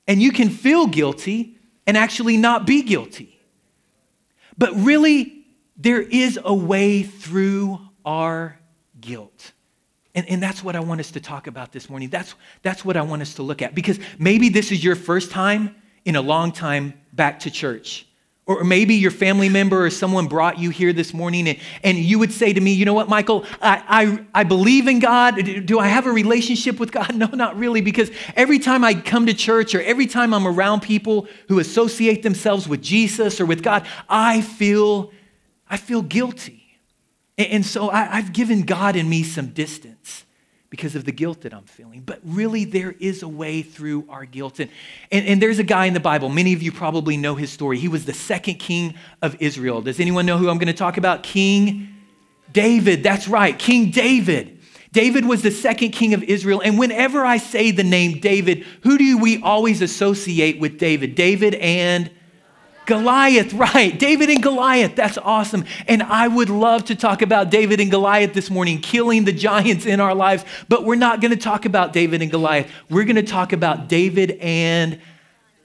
And 0.08 0.22
you 0.22 0.32
can 0.32 0.50
feel 0.50 0.88
guilty 0.88 1.58
and 1.88 1.98
actually 1.98 2.38
not 2.38 2.66
be 2.68 2.82
guilty. 2.82 3.40
But 4.58 4.74
really, 4.76 5.46
there 5.78 6.02
is 6.02 6.40
a 6.44 6.54
way 6.54 7.04
through 7.04 7.80
our 8.06 8.60
guilt. 9.00 9.52
And, 10.16 10.28
and 10.30 10.44
that's 10.44 10.64
what 10.64 10.76
I 10.76 10.80
want 10.80 11.00
us 11.00 11.12
to 11.12 11.20
talk 11.20 11.48
about 11.48 11.72
this 11.72 11.90
morning. 11.90 12.10
That's, 12.10 12.36
that's 12.62 12.86
what 12.86 12.98
I 12.98 13.02
want 13.02 13.22
us 13.22 13.36
to 13.36 13.44
look 13.44 13.62
at. 13.62 13.74
Because 13.74 14.00
maybe 14.20 14.50
this 14.50 14.72
is 14.72 14.84
your 14.84 14.96
first 14.96 15.32
time 15.32 15.76
in 16.06 16.16
a 16.16 16.22
long 16.22 16.52
time 16.52 16.94
back 17.14 17.40
to 17.42 17.52
church. 17.52 18.06
Or 18.46 18.66
maybe 18.66 18.96
your 18.96 19.12
family 19.12 19.48
member 19.48 19.86
or 19.86 19.90
someone 19.90 20.28
brought 20.28 20.60
you 20.60 20.70
here 20.70 20.92
this 20.92 21.14
morning 21.14 21.48
and, 21.48 21.58
and 21.82 21.98
you 21.98 22.20
would 22.20 22.34
say 22.34 22.52
to 22.52 22.60
me, 22.60 22.74
you 22.74 22.84
know 22.84 22.94
what, 22.94 23.08
Michael, 23.08 23.46
I, 23.62 24.26
I, 24.34 24.42
I 24.42 24.44
believe 24.44 24.90
in 24.90 25.00
God. 25.00 25.66
Do 25.66 25.80
I 25.80 25.88
have 25.88 26.08
a 26.08 26.12
relationship 26.12 26.80
with 26.80 26.92
God? 26.92 27.16
No, 27.24 27.28
not 27.28 27.58
really, 27.58 27.80
because 27.80 28.12
every 28.36 28.60
time 28.60 28.84
I 28.84 28.96
come 28.96 29.28
to 29.28 29.34
church 29.34 29.76
or 29.76 29.82
every 29.82 30.08
time 30.08 30.34
I'm 30.34 30.46
around 30.46 30.82
people 30.82 31.28
who 31.48 31.60
associate 31.60 32.22
themselves 32.24 32.68
with 32.68 32.82
Jesus 32.82 33.40
or 33.40 33.46
with 33.46 33.64
God, 33.64 33.88
I 34.10 34.42
feel, 34.42 35.12
I 35.70 35.78
feel 35.78 36.02
guilty. 36.02 36.64
And 37.38 37.66
so 37.66 37.90
I, 37.90 38.20
have 38.20 38.34
given 38.34 38.64
God 38.64 38.96
and 38.96 39.10
me 39.10 39.24
some 39.24 39.48
distance 39.48 40.26
because 40.74 40.96
of 40.96 41.06
the 41.06 41.12
guilt 41.12 41.42
that 41.42 41.54
I'm 41.54 41.66
feeling. 41.66 42.02
But 42.04 42.20
really, 42.24 42.66
there 42.66 42.96
is 43.00 43.22
a 43.22 43.28
way 43.28 43.62
through 43.62 44.08
our 44.10 44.26
guilt. 44.26 44.60
And, 44.60 44.72
and, 45.12 45.24
and, 45.28 45.40
there's 45.40 45.60
a 45.60 45.64
guy 45.64 45.86
in 45.86 45.94
the 45.94 46.00
Bible, 46.00 46.30
many 46.30 46.52
of 46.54 46.64
you 46.64 46.72
probably 46.72 47.16
know 47.16 47.36
his 47.36 47.52
story. 47.52 47.78
He 47.78 47.88
was 47.88 48.06
the 48.06 48.14
second 48.14 48.56
king 48.56 48.96
of 49.22 49.40
Israel. 49.40 49.84
Does 49.84 50.00
anyone 50.00 50.26
know 50.26 50.40
who 50.40 50.50
I'm 50.50 50.58
going 50.58 50.66
to 50.66 50.74
talk 50.74 50.98
about? 50.98 51.22
King 51.22 51.96
David. 52.52 53.04
That's 53.04 53.28
right, 53.28 53.60
King 53.60 53.92
David. 53.92 54.62
David 54.92 55.28
was 55.28 55.44
the 55.44 55.52
second 55.52 55.92
king 55.92 56.16
of 56.16 56.24
Israel. 56.24 56.60
And 56.66 56.80
whenever 56.80 57.24
I 57.24 57.38
say 57.38 57.70
the 57.70 57.84
name 57.84 58.20
David, 58.20 58.66
who 58.82 58.98
do 58.98 59.20
we 59.20 59.44
always 59.44 59.80
associate 59.84 60.60
with 60.60 60.80
David? 60.80 61.14
David 61.14 61.54
and 61.54 62.10
Goliath, 62.86 63.54
right. 63.76 63.98
David 63.98 64.30
and 64.30 64.42
Goliath. 64.42 64.96
That's 64.96 65.18
awesome. 65.18 65.66
And 65.88 66.04
I 66.04 66.28
would 66.28 66.50
love 66.50 66.86
to 66.86 66.96
talk 66.96 67.22
about 67.22 67.50
David 67.50 67.80
and 67.80 67.90
Goliath 67.92 68.34
this 68.34 68.50
morning, 68.50 68.80
killing 68.80 69.26
the 69.26 69.34
giants 69.34 69.86
in 69.86 70.00
our 70.00 70.16
lives. 70.16 70.46
But 70.70 70.84
we're 70.84 70.96
not 70.96 71.22
going 71.22 71.32
to 71.32 71.38
talk 71.38 71.66
about 71.66 71.94
David 71.94 72.22
and 72.22 72.32
Goliath. 72.32 72.70
We're 72.90 73.06
going 73.06 73.16
to 73.16 73.24
talk 73.24 73.54
about 73.54 73.88
David 73.88 74.32
and 74.42 75.00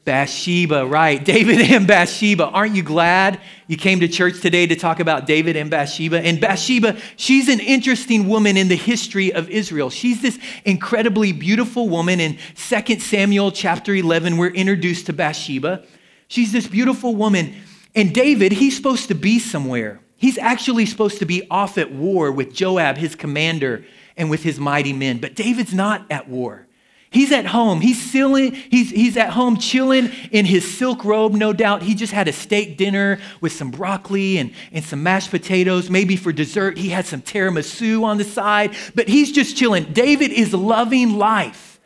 Bathsheba, 0.08 0.86
right. 0.86 1.22
David 1.34 1.60
and 1.60 1.86
Bathsheba. 1.86 2.46
Aren't 2.46 2.74
you 2.74 2.82
glad 2.82 3.38
you 3.66 3.76
came 3.76 4.00
to 4.00 4.08
church 4.08 4.40
today 4.40 4.66
to 4.66 4.74
talk 4.74 5.00
about 5.00 5.26
David 5.26 5.54
and 5.54 5.70
Bathsheba? 5.70 6.20
And 6.20 6.40
Bathsheba, 6.40 6.96
she's 7.16 7.48
an 7.50 7.60
interesting 7.60 8.26
woman 8.26 8.56
in 8.56 8.68
the 8.68 8.74
history 8.74 9.34
of 9.34 9.50
Israel. 9.50 9.90
She's 9.90 10.22
this 10.22 10.38
incredibly 10.64 11.32
beautiful 11.32 11.90
woman. 11.90 12.20
In 12.20 12.38
2 12.56 13.00
Samuel 13.00 13.52
chapter 13.52 13.94
11, 13.94 14.38
we're 14.38 14.48
introduced 14.48 15.04
to 15.06 15.12
Bathsheba. 15.12 15.84
She's 16.28 16.52
this 16.52 16.66
beautiful 16.66 17.16
woman. 17.16 17.54
And 17.94 18.14
David, 18.14 18.52
he's 18.52 18.76
supposed 18.76 19.08
to 19.08 19.14
be 19.14 19.38
somewhere. 19.38 20.00
He's 20.16 20.38
actually 20.38 20.86
supposed 20.86 21.18
to 21.18 21.26
be 21.26 21.46
off 21.50 21.78
at 21.78 21.92
war 21.92 22.30
with 22.30 22.52
Joab, 22.52 22.96
his 22.96 23.14
commander, 23.14 23.84
and 24.16 24.30
with 24.30 24.42
his 24.42 24.58
mighty 24.58 24.92
men. 24.92 25.18
But 25.18 25.34
David's 25.34 25.74
not 25.74 26.04
at 26.10 26.28
war. 26.28 26.66
He's 27.10 27.32
at 27.32 27.46
home. 27.46 27.80
He's, 27.80 27.98
sealing, 27.98 28.52
he's, 28.52 28.90
he's 28.90 29.16
at 29.16 29.30
home 29.30 29.56
chilling 29.56 30.10
in 30.30 30.44
his 30.44 30.76
silk 30.76 31.04
robe, 31.04 31.32
no 31.32 31.54
doubt. 31.54 31.82
He 31.82 31.94
just 31.94 32.12
had 32.12 32.28
a 32.28 32.32
steak 32.32 32.76
dinner 32.76 33.18
with 33.40 33.52
some 33.52 33.70
broccoli 33.70 34.36
and, 34.36 34.52
and 34.72 34.84
some 34.84 35.02
mashed 35.02 35.30
potatoes. 35.30 35.88
Maybe 35.88 36.16
for 36.16 36.32
dessert, 36.32 36.76
he 36.76 36.90
had 36.90 37.06
some 37.06 37.22
tiramisu 37.22 38.02
on 38.02 38.18
the 38.18 38.24
side, 38.24 38.74
but 38.94 39.08
he's 39.08 39.32
just 39.32 39.56
chilling. 39.56 39.84
David 39.92 40.32
is 40.32 40.52
loving 40.52 41.16
life. 41.16 41.80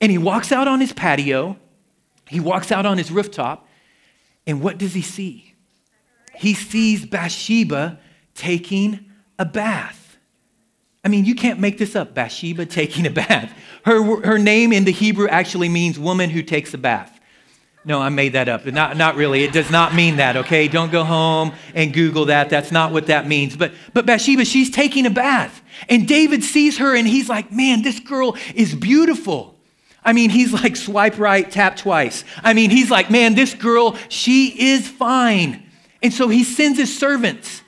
And 0.00 0.12
he 0.12 0.18
walks 0.18 0.52
out 0.52 0.68
on 0.68 0.80
his 0.80 0.92
patio, 0.92 1.56
he 2.28 2.40
walks 2.40 2.70
out 2.72 2.86
on 2.86 2.98
his 2.98 3.10
rooftop, 3.10 3.68
and 4.46 4.60
what 4.60 4.78
does 4.78 4.94
he 4.94 5.02
see? 5.02 5.54
He 6.34 6.54
sees 6.54 7.04
Bathsheba 7.06 7.98
taking 8.34 9.10
a 9.38 9.44
bath. 9.44 10.16
I 11.04 11.08
mean, 11.08 11.24
you 11.24 11.34
can't 11.34 11.58
make 11.58 11.78
this 11.78 11.96
up. 11.96 12.14
Bathsheba 12.14 12.66
taking 12.66 13.06
a 13.06 13.10
bath. 13.10 13.52
Her, 13.84 14.22
her 14.24 14.38
name 14.38 14.72
in 14.72 14.84
the 14.84 14.92
Hebrew 14.92 15.28
actually 15.28 15.68
means 15.68 15.98
woman 15.98 16.30
who 16.30 16.42
takes 16.42 16.72
a 16.74 16.78
bath. 16.78 17.20
No, 17.84 18.00
I 18.00 18.10
made 18.10 18.34
that 18.34 18.48
up. 18.48 18.64
Not, 18.66 18.96
not 18.96 19.16
really. 19.16 19.42
It 19.42 19.52
does 19.52 19.68
not 19.68 19.92
mean 19.92 20.16
that, 20.16 20.36
okay? 20.36 20.68
Don't 20.68 20.92
go 20.92 21.02
home 21.02 21.52
and 21.74 21.92
Google 21.92 22.26
that. 22.26 22.48
That's 22.48 22.70
not 22.70 22.92
what 22.92 23.08
that 23.08 23.26
means. 23.26 23.56
But, 23.56 23.72
but 23.92 24.06
Bathsheba, 24.06 24.44
she's 24.44 24.70
taking 24.70 25.04
a 25.04 25.10
bath. 25.10 25.60
And 25.88 26.06
David 26.06 26.44
sees 26.44 26.78
her 26.78 26.94
and 26.94 27.08
he's 27.08 27.28
like, 27.28 27.50
man, 27.50 27.82
this 27.82 27.98
girl 27.98 28.36
is 28.54 28.74
beautiful. 28.74 29.51
I 30.04 30.12
mean, 30.12 30.30
he's 30.30 30.52
like, 30.52 30.76
swipe 30.76 31.18
right, 31.18 31.48
tap 31.48 31.76
twice. 31.76 32.24
I 32.42 32.54
mean, 32.54 32.70
he's 32.70 32.90
like, 32.90 33.10
man, 33.10 33.34
this 33.34 33.54
girl, 33.54 33.96
she 34.08 34.48
is 34.48 34.88
fine. 34.88 35.62
And 36.02 36.12
so 36.12 36.28
he 36.28 36.42
sends 36.42 36.78
his 36.78 36.96
servants 36.96 37.62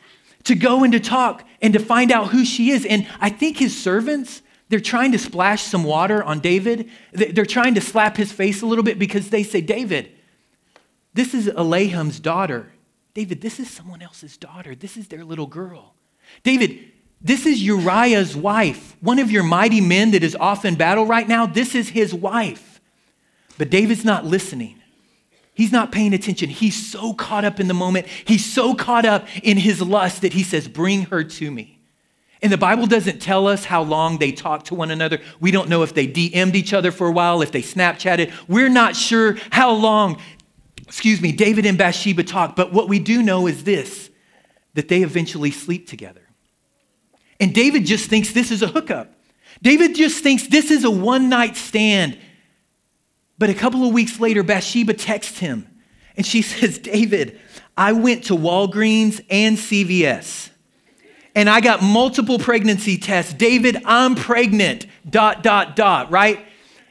to 0.45 0.55
go 0.55 0.83
and 0.83 0.93
to 0.93 1.01
talk 1.01 1.47
and 1.63 1.73
to 1.73 1.79
find 1.79 2.11
out 2.11 2.29
who 2.29 2.45
she 2.45 2.71
is. 2.71 2.85
And 2.85 3.07
I 3.21 3.31
think 3.31 3.59
his 3.59 3.81
servants, 3.81 4.43
they're 4.69 4.81
trying 4.81 5.13
to 5.13 5.19
splash 5.19 5.63
some 5.63 5.85
water 5.85 6.23
on 6.23 6.41
David. 6.41 6.91
They're 7.13 7.47
trying 7.47 7.75
to 7.77 7.81
slap 7.81 8.17
his 8.17 8.33
face 8.33 8.63
a 8.63 8.67
little 8.67 8.85
bit 8.85 8.99
because 8.99 9.31
they 9.31 9.45
say, 9.45 9.61
David, 9.61 10.11
this 11.15 11.35
is 11.35 11.49
Eliam's 11.49 12.19
daughter. 12.19 12.73
David, 13.15 13.41
this 13.41 13.61
is 13.61 13.71
someone 13.71 14.03
else's 14.03 14.37
daughter. 14.37 14.75
This 14.75 14.97
is 14.97 15.07
their 15.07 15.25
little 15.25 15.47
girl. 15.47 15.95
David, 16.43 16.81
this 17.21 17.47
is 17.47 17.63
Uriah's 17.63 18.37
wife, 18.37 18.97
one 19.01 19.19
of 19.19 19.31
your 19.31 19.43
mighty 19.43 19.81
men 19.81 20.11
that 20.11 20.23
is 20.23 20.37
off 20.37 20.65
in 20.65 20.75
battle 20.75 21.07
right 21.07 21.27
now. 21.27 21.47
This 21.47 21.75
is 21.75 21.89
his 21.89 22.13
wife. 22.13 22.81
But 23.57 23.71
David's 23.71 24.05
not 24.05 24.25
listening. 24.25 24.81
He's 25.55 25.71
not 25.71 25.93
paying 25.93 26.13
attention. 26.13 26.51
He's 26.51 26.91
so 26.91 27.15
caught 27.15 27.45
up 27.45 27.61
in 27.61 27.69
the 27.69 27.75
moment. 27.75 28.07
He's 28.07 28.45
so 28.45 28.75
caught 28.75 29.07
up 29.07 29.27
in 29.43 29.57
his 29.57 29.81
lust 29.81 30.23
that 30.23 30.33
he 30.33 30.43
says, 30.43 30.67
Bring 30.67 31.07
her 31.07 31.23
to 31.23 31.51
me. 31.51 31.79
And 32.43 32.53
the 32.53 32.59
Bible 32.59 32.87
doesn't 32.87 33.23
tell 33.23 33.47
us 33.47 33.65
how 33.65 33.83
long 33.83 34.19
they 34.19 34.33
talked 34.33 34.67
to 34.67 34.75
one 34.75 34.91
another. 34.91 35.21
We 35.41 35.51
don't 35.51 35.69
know 35.69 35.83
if 35.83 35.95
they 35.95 36.07
DM'd 36.07 36.57
each 36.57 36.75
other 36.75 36.91
for 36.91 37.07
a 37.07 37.13
while, 37.13 37.41
if 37.41 37.53
they 37.53 37.63
Snapchatted. 37.63 38.33
We're 38.49 38.69
not 38.69 38.97
sure 38.97 39.39
how 39.51 39.73
long, 39.73 40.21
excuse 40.83 41.23
me, 41.23 41.33
David 41.33 41.65
and 41.65 41.79
Bathsheba 41.79 42.25
talked. 42.25 42.57
But 42.57 42.73
what 42.73 42.89
we 42.89 42.99
do 42.99 43.23
know 43.23 43.47
is 43.47 43.65
this 43.65 44.11
that 44.75 44.89
they 44.89 45.03
eventually 45.03 45.53
sleep 45.53 45.89
together. 45.89 46.21
And 47.45 47.53
David 47.53 47.85
just 47.85 48.09
thinks 48.09 48.33
this 48.33 48.51
is 48.51 48.63
a 48.63 48.67
hookup. 48.67 49.13
David 49.61 49.95
just 49.95 50.23
thinks 50.23 50.47
this 50.47 50.71
is 50.71 50.83
a 50.83 50.91
one 50.91 51.29
night 51.29 51.57
stand. 51.57 52.17
But 53.37 53.51
a 53.51 53.55
couple 53.55 53.87
of 53.87 53.93
weeks 53.93 54.19
later, 54.19 54.43
Bathsheba 54.43 54.95
texts 54.95 55.41
him 55.41 55.69
and 56.17 56.25
she 56.25 56.41
says, 56.53 56.79
David, 56.79 57.39
I 57.77 57.93
went 57.93 58.25
to 58.25 58.33
Walgreens 58.35 59.23
and 59.29 59.59
CVS 59.59 60.49
and 61.35 61.51
I 61.51 61.61
got 61.61 61.83
multiple 61.83 62.39
pregnancy 62.39 62.97
tests. 62.97 63.35
David, 63.35 63.77
I'm 63.85 64.15
pregnant, 64.15 64.87
dot, 65.07 65.43
dot, 65.43 65.77
dot, 65.77 66.11
right? 66.11 66.47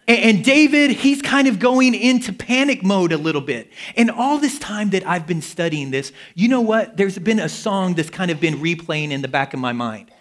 And 0.07 0.45
David, 0.45 0.91
he's 0.91 1.23
kind 1.23 1.47
of 1.47 1.57
going 1.57 1.95
into 1.95 2.31
panic 2.31 2.83
mode 2.83 3.11
a 3.11 3.17
little 3.17 3.41
bit. 3.41 3.71
And 3.97 4.11
all 4.11 4.37
this 4.37 4.59
time 4.59 4.91
that 4.91 5.03
I've 5.07 5.25
been 5.25 5.41
studying 5.41 5.89
this, 5.89 6.11
you 6.35 6.47
know 6.47 6.61
what? 6.61 6.95
There's 6.95 7.17
been 7.17 7.39
a 7.39 7.49
song 7.49 7.95
that's 7.95 8.11
kind 8.11 8.29
of 8.29 8.39
been 8.39 8.59
replaying 8.59 9.09
in 9.09 9.23
the 9.23 9.27
back 9.27 9.55
of 9.55 9.59
my 9.59 9.73
mind. 9.73 10.11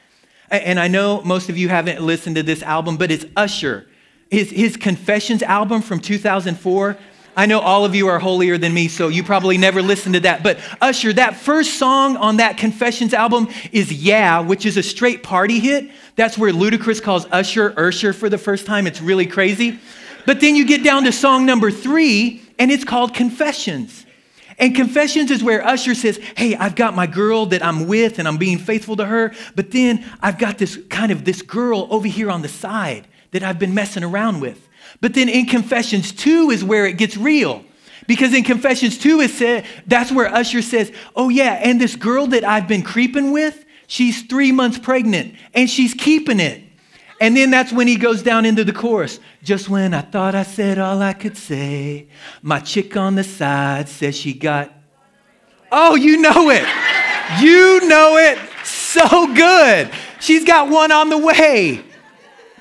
And 0.53 0.79
I 0.79 0.87
know 0.89 1.23
most 1.23 1.49
of 1.49 1.57
you 1.57 1.69
haven't 1.69 2.01
listened 2.03 2.37
to 2.37 2.43
this 2.43 2.63
album, 2.63 2.97
but 2.97 3.11
it's 3.11 3.25
Usher 3.37 3.87
his, 4.33 4.51
his 4.51 4.77
Confessions 4.79 5.43
album 5.43 5.83
from 5.83 6.01
2004. 6.01 6.97
I 7.37 7.45
know 7.45 7.61
all 7.61 7.85
of 7.85 7.95
you 7.95 8.09
are 8.09 8.19
holier 8.19 8.57
than 8.57 8.73
me, 8.73 8.89
so 8.89 9.09
you 9.09 9.23
probably 9.23 9.59
never 9.59 9.83
listened 9.83 10.15
to 10.15 10.21
that. 10.21 10.43
But 10.43 10.59
Usher, 10.81 11.13
that 11.13 11.37
first 11.37 11.75
song 11.75 12.17
on 12.17 12.39
that 12.39 12.57
Confessions 12.57 13.13
album 13.13 13.49
is 13.73 13.93
Yeah, 13.93 14.41
which 14.41 14.65
is 14.65 14.79
a 14.79 14.83
straight 14.83 15.23
party 15.23 15.61
hit. 15.61 15.91
That's 16.17 16.39
where 16.39 16.51
Ludacris 16.51 17.03
calls 17.03 17.27
Usher 17.31 17.75
Usher 17.77 18.15
for 18.15 18.31
the 18.31 18.39
first 18.39 18.65
time. 18.65 18.87
It's 18.87 19.03
really 19.03 19.27
crazy. 19.27 19.79
But 20.25 20.41
then 20.41 20.57
you 20.57 20.65
get 20.65 20.83
down 20.83 21.05
to 21.05 21.13
song 21.13 21.45
number 21.45 21.71
three, 21.71 22.43
and 22.59 22.71
it's 22.71 22.85
called 22.85 23.13
Confessions. 23.13 24.07
And 24.63 24.77
Confessions 24.77 25.33
is 25.33 25.43
where 25.43 25.67
Usher 25.67 25.93
says, 25.93 26.21
Hey, 26.37 26.55
I've 26.55 26.77
got 26.77 26.95
my 26.95 27.09
girl 27.09 27.47
that 27.47 27.65
I'm 27.65 27.89
with 27.89 28.21
and 28.21 28.29
I'm 28.29 28.37
being 28.37 28.59
faithful 28.59 28.95
to 28.95 29.05
her, 29.05 29.35
but 29.57 29.73
then 29.73 30.09
I've 30.23 30.39
got 30.39 30.59
this 30.59 30.79
kind 30.89 31.11
of 31.11 31.25
this 31.25 31.43
girl 31.43 31.89
over 31.91 32.07
here 32.07 32.31
on 32.31 32.43
the 32.43 32.49
side 32.49 33.09
that 33.33 33.43
I've 33.43 33.59
been 33.59 33.75
messing 33.75 34.05
around 34.05 34.41
with. 34.41 34.69
But 35.01 35.15
then 35.15 35.29
in 35.29 35.47
Confessions 35.47 36.13
2 36.13 36.51
is 36.51 36.63
where 36.63 36.87
it 36.87 36.97
gets 36.97 37.17
real. 37.17 37.65
Because 38.07 38.33
in 38.35 38.45
Confessions 38.45 38.99
2, 38.99 39.23
it 39.23 39.33
said, 39.33 39.67
that's 39.89 40.13
where 40.13 40.33
Usher 40.33 40.63
says, 40.63 40.93
Oh, 41.17 41.29
yeah, 41.29 41.55
and 41.55 41.81
this 41.81 41.97
girl 41.97 42.29
that 42.29 42.45
I've 42.45 42.69
been 42.69 42.83
creeping 42.85 43.33
with, 43.33 43.65
she's 43.89 44.23
three 44.23 44.53
months 44.53 44.79
pregnant 44.79 45.35
and 45.55 45.69
she's 45.69 45.93
keeping 45.93 46.39
it. 46.39 46.63
And 47.23 47.37
then 47.37 47.53
that's 47.53 47.73
when 47.73 47.87
he 47.87 47.95
goes 47.95 48.21
down 48.21 48.45
into 48.45 48.65
the 48.65 48.73
chorus. 48.73 49.21
Just 49.45 49.69
when 49.69 49.95
I 49.95 50.01
thought 50.01 50.35
I 50.35 50.43
said 50.43 50.81
all 50.81 51.01
I 51.01 51.13
could 51.13 51.37
say, 51.37 52.09
my 52.43 52.59
chick 52.59 52.97
on 52.97 53.15
the 53.15 53.23
side 53.23 53.89
says 53.89 54.17
she 54.17 54.35
got. 54.35 54.73
Oh, 55.71 55.95
you 55.95 56.17
know 56.17 56.51
it. 56.51 56.67
You 57.41 57.87
know 57.89 58.17
it 58.17 58.39
so 58.65 59.33
good. 59.33 59.89
She's 60.19 60.45
got 60.45 60.69
one 60.69 60.91
on 60.91 61.11
the 61.11 61.19
way. 61.19 61.85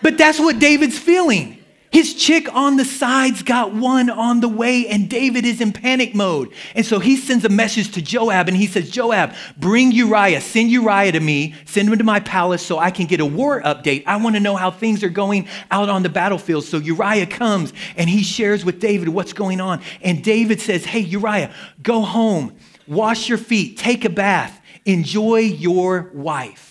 But 0.03 0.19
that's 0.19 0.39
what 0.39 0.59
David's 0.59 0.99
feeling. 0.99 1.60
His 1.91 2.13
chick 2.13 2.47
on 2.55 2.77
the 2.77 2.85
sides 2.85 3.43
got 3.43 3.73
one 3.73 4.09
on 4.09 4.39
the 4.39 4.47
way, 4.47 4.87
and 4.87 5.09
David 5.09 5.45
is 5.45 5.59
in 5.59 5.73
panic 5.73 6.15
mode. 6.15 6.53
And 6.73 6.85
so 6.85 6.99
he 6.99 7.17
sends 7.17 7.43
a 7.43 7.49
message 7.49 7.91
to 7.91 8.01
Joab, 8.01 8.47
and 8.47 8.55
he 8.55 8.65
says, 8.65 8.89
Joab, 8.89 9.33
bring 9.57 9.91
Uriah, 9.91 10.39
send 10.39 10.71
Uriah 10.71 11.11
to 11.11 11.19
me, 11.19 11.53
send 11.65 11.89
him 11.89 11.97
to 11.97 12.03
my 12.05 12.21
palace 12.21 12.65
so 12.65 12.79
I 12.79 12.91
can 12.91 13.07
get 13.07 13.19
a 13.19 13.25
war 13.25 13.61
update. 13.61 14.03
I 14.07 14.15
want 14.15 14.37
to 14.37 14.39
know 14.39 14.55
how 14.55 14.71
things 14.71 15.03
are 15.03 15.09
going 15.09 15.49
out 15.69 15.89
on 15.89 16.01
the 16.01 16.09
battlefield. 16.09 16.63
So 16.63 16.77
Uriah 16.77 17.27
comes 17.27 17.73
and 17.97 18.09
he 18.09 18.23
shares 18.23 18.63
with 18.63 18.79
David 18.79 19.09
what's 19.09 19.33
going 19.33 19.59
on. 19.59 19.81
And 20.01 20.23
David 20.23 20.61
says, 20.61 20.85
Hey, 20.85 21.01
Uriah, 21.01 21.53
go 21.83 22.03
home, 22.03 22.55
wash 22.87 23.27
your 23.27 23.37
feet, 23.37 23.77
take 23.77 24.05
a 24.05 24.09
bath, 24.09 24.61
enjoy 24.85 25.39
your 25.39 26.09
wife. 26.13 26.70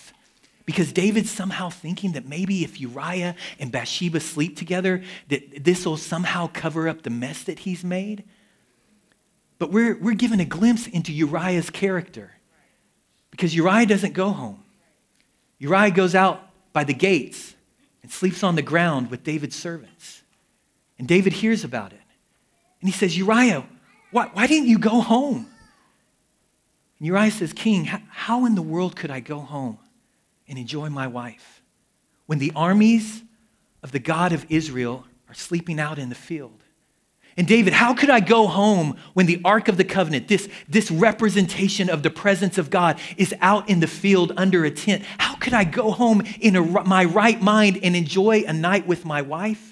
Because 0.71 0.93
David's 0.93 1.29
somehow 1.29 1.69
thinking 1.69 2.13
that 2.13 2.29
maybe 2.29 2.63
if 2.63 2.79
Uriah 2.79 3.35
and 3.59 3.73
Bathsheba 3.73 4.21
sleep 4.21 4.55
together, 4.55 5.03
that 5.27 5.65
this 5.65 5.85
will 5.85 5.97
somehow 5.97 6.47
cover 6.47 6.87
up 6.87 7.01
the 7.01 7.09
mess 7.09 7.43
that 7.43 7.59
he's 7.59 7.83
made. 7.83 8.23
But 9.59 9.69
we're, 9.69 9.97
we're 9.97 10.13
given 10.13 10.39
a 10.39 10.45
glimpse 10.45 10.87
into 10.87 11.11
Uriah's 11.11 11.69
character. 11.69 12.31
Because 13.31 13.53
Uriah 13.53 13.85
doesn't 13.85 14.13
go 14.13 14.29
home. 14.29 14.63
Uriah 15.59 15.91
goes 15.91 16.15
out 16.15 16.41
by 16.71 16.85
the 16.85 16.93
gates 16.93 17.53
and 18.01 18.09
sleeps 18.09 18.41
on 18.41 18.55
the 18.55 18.61
ground 18.61 19.11
with 19.11 19.25
David's 19.25 19.57
servants. 19.57 20.21
And 20.97 21.05
David 21.05 21.33
hears 21.33 21.65
about 21.65 21.91
it. 21.91 21.99
And 22.79 22.89
he 22.89 22.93
says, 22.93 23.17
Uriah, 23.17 23.65
why, 24.11 24.29
why 24.31 24.47
didn't 24.47 24.69
you 24.69 24.79
go 24.79 25.01
home? 25.01 25.47
And 26.97 27.07
Uriah 27.07 27.31
says, 27.31 27.51
King, 27.51 27.83
how 27.83 28.45
in 28.45 28.55
the 28.55 28.61
world 28.61 28.95
could 28.95 29.11
I 29.11 29.19
go 29.19 29.39
home? 29.39 29.77
And 30.51 30.59
enjoy 30.59 30.89
my 30.89 31.07
wife. 31.07 31.61
When 32.27 32.37
the 32.37 32.51
armies 32.55 33.23
of 33.81 33.91
the 33.91 33.99
God 33.99 34.33
of 34.33 34.45
Israel 34.49 35.05
are 35.29 35.33
sleeping 35.33 35.79
out 35.79 35.97
in 35.97 36.09
the 36.09 36.15
field. 36.15 36.59
And 37.37 37.47
David, 37.47 37.71
how 37.71 37.93
could 37.93 38.09
I 38.09 38.19
go 38.19 38.47
home 38.47 38.97
when 39.13 39.25
the 39.25 39.39
Ark 39.45 39.69
of 39.69 39.77
the 39.77 39.85
Covenant, 39.85 40.27
this, 40.27 40.49
this 40.67 40.91
representation 40.91 41.89
of 41.89 42.03
the 42.03 42.09
presence 42.09 42.57
of 42.57 42.69
God, 42.69 42.99
is 43.15 43.33
out 43.39 43.69
in 43.69 43.79
the 43.79 43.87
field 43.87 44.33
under 44.35 44.65
a 44.65 44.71
tent? 44.71 45.03
How 45.17 45.35
could 45.35 45.53
I 45.53 45.63
go 45.63 45.91
home 45.91 46.23
in 46.41 46.57
a, 46.57 46.61
my 46.61 47.05
right 47.05 47.41
mind 47.41 47.79
and 47.81 47.95
enjoy 47.95 48.43
a 48.45 48.51
night 48.51 48.85
with 48.85 49.05
my 49.05 49.21
wife? 49.21 49.70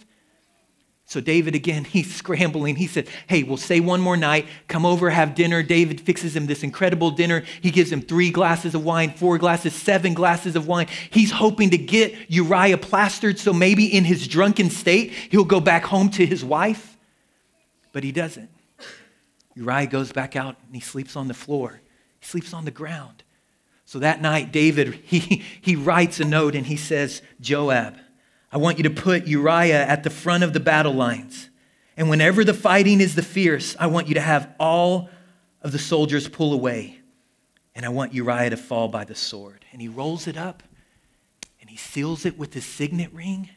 So 1.09 1.19
David, 1.19 1.55
again, 1.55 1.83
he's 1.85 2.15
scrambling. 2.15 2.75
He 2.75 2.87
said, 2.87 3.09
Hey, 3.27 3.43
we'll 3.43 3.57
stay 3.57 3.79
one 3.79 3.99
more 3.99 4.15
night. 4.15 4.47
Come 4.67 4.85
over, 4.85 5.09
have 5.09 5.35
dinner. 5.35 5.63
David 5.63 5.99
fixes 5.99 6.35
him 6.35 6.45
this 6.45 6.63
incredible 6.63 7.11
dinner. 7.11 7.43
He 7.61 7.71
gives 7.71 7.91
him 7.91 8.01
three 8.01 8.29
glasses 8.29 8.75
of 8.75 8.85
wine, 8.85 9.11
four 9.11 9.39
glasses, 9.39 9.73
seven 9.73 10.13
glasses 10.13 10.55
of 10.55 10.67
wine. 10.67 10.87
He's 11.09 11.31
hoping 11.31 11.71
to 11.71 11.77
get 11.77 12.15
Uriah 12.29 12.77
plastered 12.77 13.39
so 13.39 13.51
maybe 13.51 13.85
in 13.85 14.05
his 14.05 14.27
drunken 14.27 14.69
state, 14.69 15.11
he'll 15.11 15.43
go 15.43 15.59
back 15.59 15.83
home 15.83 16.09
to 16.11 16.25
his 16.25 16.45
wife. 16.45 16.95
But 17.91 18.03
he 18.03 18.11
doesn't. 18.11 18.49
Uriah 19.55 19.87
goes 19.87 20.11
back 20.11 20.35
out 20.35 20.57
and 20.67 20.75
he 20.75 20.81
sleeps 20.81 21.15
on 21.15 21.27
the 21.27 21.33
floor, 21.33 21.81
he 22.19 22.25
sleeps 22.25 22.53
on 22.53 22.65
the 22.65 22.71
ground. 22.71 23.23
So 23.85 23.97
that 23.97 24.21
night, 24.21 24.51
David, 24.51 24.93
he, 25.03 25.43
he 25.59 25.75
writes 25.75 26.19
a 26.19 26.25
note 26.25 26.53
and 26.53 26.67
he 26.67 26.77
says, 26.77 27.23
Joab, 27.41 27.95
I 28.51 28.57
want 28.57 28.77
you 28.77 28.83
to 28.83 28.89
put 28.89 29.27
Uriah 29.27 29.85
at 29.85 30.03
the 30.03 30.09
front 30.09 30.43
of 30.43 30.53
the 30.53 30.59
battle 30.59 30.93
lines. 30.93 31.49
And 31.95 32.09
whenever 32.09 32.43
the 32.43 32.53
fighting 32.53 33.01
is 33.01 33.15
the 33.15 33.21
fierce, 33.21 33.75
I 33.79 33.87
want 33.87 34.07
you 34.07 34.15
to 34.15 34.21
have 34.21 34.53
all 34.59 35.09
of 35.61 35.71
the 35.71 35.79
soldiers 35.79 36.27
pull 36.27 36.53
away. 36.53 36.99
And 37.75 37.85
I 37.85 37.89
want 37.89 38.13
Uriah 38.13 38.49
to 38.49 38.57
fall 38.57 38.87
by 38.87 39.05
the 39.05 39.15
sword. 39.15 39.65
And 39.71 39.81
he 39.81 39.87
rolls 39.87 40.27
it 40.27 40.37
up 40.37 40.63
and 41.61 41.69
he 41.69 41.77
seals 41.77 42.25
it 42.25 42.37
with 42.37 42.53
his 42.53 42.65
signet 42.65 43.13
ring 43.13 43.49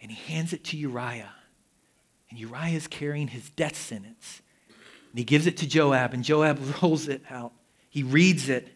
and 0.00 0.10
he 0.10 0.32
hands 0.32 0.52
it 0.52 0.64
to 0.64 0.76
Uriah. 0.76 1.32
And 2.28 2.38
Uriah 2.38 2.76
is 2.76 2.86
carrying 2.86 3.28
his 3.28 3.48
death 3.50 3.76
sentence. 3.76 4.42
And 5.10 5.18
he 5.18 5.24
gives 5.24 5.46
it 5.46 5.58
to 5.58 5.66
Joab, 5.66 6.14
and 6.14 6.24
Joab 6.24 6.58
rolls 6.82 7.06
it 7.06 7.22
out. 7.30 7.52
He 7.90 8.02
reads 8.02 8.48
it 8.48 8.68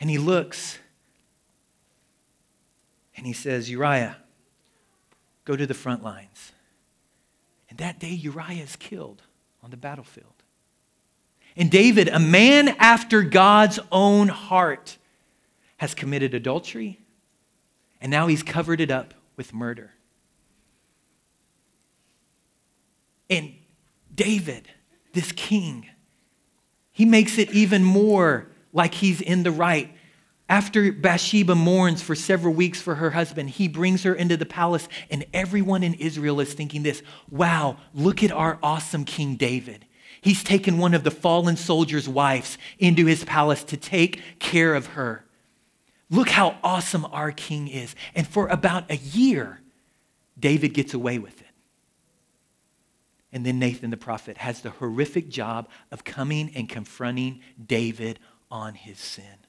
and 0.00 0.08
he 0.08 0.18
looks 0.18 0.78
and 3.20 3.26
he 3.26 3.34
says, 3.34 3.68
Uriah, 3.68 4.16
go 5.44 5.54
to 5.54 5.66
the 5.66 5.74
front 5.74 6.02
lines. 6.02 6.52
And 7.68 7.78
that 7.78 7.98
day, 7.98 8.08
Uriah 8.08 8.62
is 8.62 8.76
killed 8.76 9.20
on 9.62 9.70
the 9.70 9.76
battlefield. 9.76 10.32
And 11.54 11.70
David, 11.70 12.08
a 12.08 12.18
man 12.18 12.68
after 12.78 13.20
God's 13.20 13.78
own 13.92 14.28
heart, 14.28 14.96
has 15.76 15.94
committed 15.94 16.32
adultery, 16.32 16.98
and 18.00 18.10
now 18.10 18.26
he's 18.26 18.42
covered 18.42 18.80
it 18.80 18.90
up 18.90 19.12
with 19.36 19.52
murder. 19.52 19.92
And 23.28 23.52
David, 24.14 24.66
this 25.12 25.30
king, 25.32 25.90
he 26.90 27.04
makes 27.04 27.36
it 27.36 27.50
even 27.50 27.84
more 27.84 28.46
like 28.72 28.94
he's 28.94 29.20
in 29.20 29.42
the 29.42 29.50
right. 29.50 29.94
After 30.50 30.90
Bathsheba 30.90 31.54
mourns 31.54 32.02
for 32.02 32.16
several 32.16 32.52
weeks 32.52 32.82
for 32.82 32.96
her 32.96 33.12
husband, 33.12 33.50
he 33.50 33.68
brings 33.68 34.02
her 34.02 34.12
into 34.12 34.36
the 34.36 34.44
palace, 34.44 34.88
and 35.08 35.24
everyone 35.32 35.84
in 35.84 35.94
Israel 35.94 36.40
is 36.40 36.52
thinking 36.52 36.82
this 36.82 37.04
wow, 37.30 37.76
look 37.94 38.24
at 38.24 38.32
our 38.32 38.58
awesome 38.60 39.04
King 39.04 39.36
David. 39.36 39.86
He's 40.20 40.42
taken 40.42 40.78
one 40.78 40.92
of 40.92 41.04
the 41.04 41.12
fallen 41.12 41.56
soldiers' 41.56 42.08
wives 42.08 42.58
into 42.80 43.06
his 43.06 43.24
palace 43.24 43.62
to 43.62 43.76
take 43.76 44.20
care 44.40 44.74
of 44.74 44.88
her. 44.88 45.24
Look 46.10 46.30
how 46.30 46.56
awesome 46.64 47.06
our 47.12 47.30
king 47.30 47.68
is. 47.68 47.94
And 48.16 48.26
for 48.26 48.48
about 48.48 48.90
a 48.90 48.96
year, 48.96 49.60
David 50.36 50.74
gets 50.74 50.92
away 50.92 51.20
with 51.20 51.40
it. 51.40 51.46
And 53.32 53.46
then 53.46 53.60
Nathan 53.60 53.90
the 53.90 53.96
prophet 53.96 54.38
has 54.38 54.62
the 54.62 54.70
horrific 54.70 55.28
job 55.28 55.68
of 55.92 56.02
coming 56.02 56.50
and 56.56 56.68
confronting 56.68 57.40
David 57.64 58.18
on 58.50 58.74
his 58.74 58.98
sin. 58.98 59.46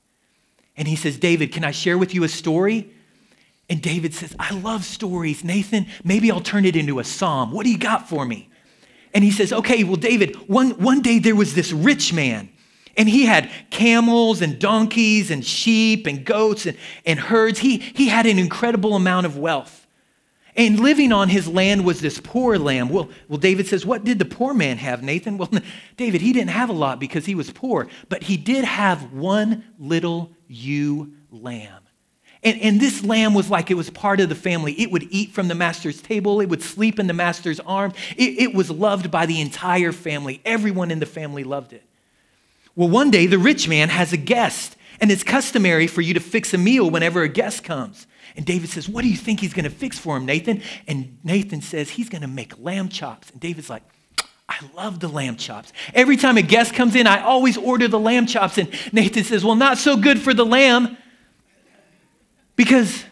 And 0.78 0.88
he 0.88 0.96
says, 0.96 1.18
David, 1.18 1.52
can 1.52 1.64
I 1.64 1.72
share 1.72 1.98
with 1.98 2.14
you 2.14 2.24
a 2.24 2.30
story? 2.30 2.92
And 3.70 3.82
David 3.82 4.14
says, 4.14 4.36
I 4.40 4.54
love 4.54 4.84
stories. 4.84 5.44
Nathan, 5.44 5.86
maybe 6.04 6.32
I'll 6.32 6.42
turn 6.42 6.66
it 6.66 6.76
into 6.76 7.00
a 7.00 7.04
psalm. 7.04 7.52
What 7.52 7.64
do 7.64 7.72
you 7.72 7.78
got 7.78 8.10
for 8.10 8.26
me? 8.26 8.50
And 9.14 9.24
he 9.24 9.32
says, 9.32 9.54
Okay, 9.54 9.84
well, 9.84 9.96
David, 9.96 10.36
one, 10.48 10.72
one 10.72 11.02
day 11.02 11.20
there 11.20 11.36
was 11.36 11.54
this 11.54 11.72
rich 11.72 12.14
man, 12.14 12.50
and 12.98 13.08
he 13.08 13.26
had 13.26 13.50
camels 13.70 14.42
and 14.42 14.60
donkeys 14.60 15.32
and 15.32 15.46
sheep 15.46 16.08
and 16.08 16.26
goats 16.26 16.66
and, 16.66 16.78
and 17.06 17.20
herds. 17.20 17.60
He, 17.60 17.78
he 17.78 18.08
had 18.08 18.26
an 18.26 18.40
incredible 18.40 18.96
amount 18.96 19.26
of 19.26 19.38
wealth. 19.38 19.82
And 20.56 20.80
living 20.80 21.14
on 21.14 21.30
his 21.30 21.48
land 21.48 21.86
was 21.86 22.02
this 22.02 22.20
poor 22.22 22.58
lamb. 22.60 22.90
Well, 22.90 23.10
well, 23.30 23.40
David 23.40 23.68
says, 23.68 23.86
What 23.86 24.04
did 24.04 24.20
the 24.20 24.26
poor 24.26 24.54
man 24.54 24.78
have, 24.78 25.02
Nathan? 25.02 25.38
Well, 25.42 25.50
David, 25.98 26.22
he 26.22 26.34
didn't 26.34 26.50
have 26.50 26.70
a 26.70 26.74
lot 26.74 27.00
because 27.00 27.26
he 27.26 27.36
was 27.36 27.52
poor, 27.52 27.88
but 28.10 28.24
he 28.24 28.38
did 28.38 28.66
have 28.66 29.14
one 29.14 29.64
little 29.80 30.32
ewe 30.52 31.14
lamb. 31.32 31.82
And, 32.44 32.60
and 32.62 32.82
this 32.82 33.04
lamb 33.04 33.34
was 33.34 33.50
like 33.50 33.70
it 33.70 33.76
was 33.76 33.90
part 33.90 34.20
of 34.20 34.30
the 34.30 34.36
family. 34.36 34.74
It 34.74 34.92
would 34.92 35.08
eat 35.12 35.32
from 35.32 35.48
the 35.48 35.56
master's 35.56 36.02
table, 36.02 36.42
it 36.42 36.50
would 36.50 36.64
sleep 36.64 37.00
in 37.00 37.08
the 37.08 37.14
master's 37.14 37.60
arms. 37.60 37.94
It, 38.18 38.40
it 38.40 38.54
was 38.54 38.72
loved 38.72 39.12
by 39.12 39.26
the 39.26 39.40
entire 39.42 39.92
family. 39.92 40.42
Everyone 40.44 40.92
in 40.92 41.00
the 41.00 41.06
family 41.06 41.44
loved 41.44 41.74
it. 41.74 41.84
Well, 42.76 42.90
one 42.90 43.12
day 43.12 43.28
the 43.28 43.38
rich 43.38 43.68
man 43.68 43.90
has 43.90 44.14
a 44.14 44.18
guest, 44.18 44.76
and 45.00 45.12
it's 45.12 45.24
customary 45.24 45.88
for 45.88 46.02
you 46.02 46.14
to 46.14 46.20
fix 46.20 46.54
a 46.54 46.58
meal 46.58 46.90
whenever 46.90 47.22
a 47.22 47.28
guest 47.28 47.64
comes. 47.64 48.08
And 48.36 48.46
David 48.46 48.70
says, 48.70 48.88
What 48.88 49.04
do 49.04 49.10
you 49.10 49.18
think 49.18 49.42
he's 49.42 49.54
going 49.54 49.66
to 49.66 49.70
fix 49.70 50.00
for 50.00 50.18
him, 50.18 50.26
Nathan? 50.26 50.62
And 50.88 51.18
Nathan 51.24 51.62
says, 51.62 51.92
He's 51.92 52.10
going 52.10 52.22
to 52.22 52.28
make 52.28 52.58
lamb 52.60 52.90
chops. 52.90 53.30
And 53.30 53.40
David's 53.40 53.70
like, 53.70 53.84
I 54.62 54.76
love 54.76 55.00
the 55.00 55.08
lamb 55.08 55.38
chops. 55.38 55.74
Every 55.94 56.18
time 56.18 56.38
a 56.38 56.42
guest 56.42 56.74
comes 56.74 56.96
in, 56.96 57.08
I 57.08 57.24
always 57.24 57.58
order 57.58 57.88
the 57.88 58.00
lamb 58.00 58.28
chops. 58.28 58.58
And 58.58 58.70
Nathan 58.92 59.24
says, 59.24 59.44
Well, 59.44 59.56
not 59.56 59.78
so 59.78 59.98
good 59.98 60.20
for 60.20 60.34
the 60.34 60.46
lamb 60.46 60.98
because 62.56 63.04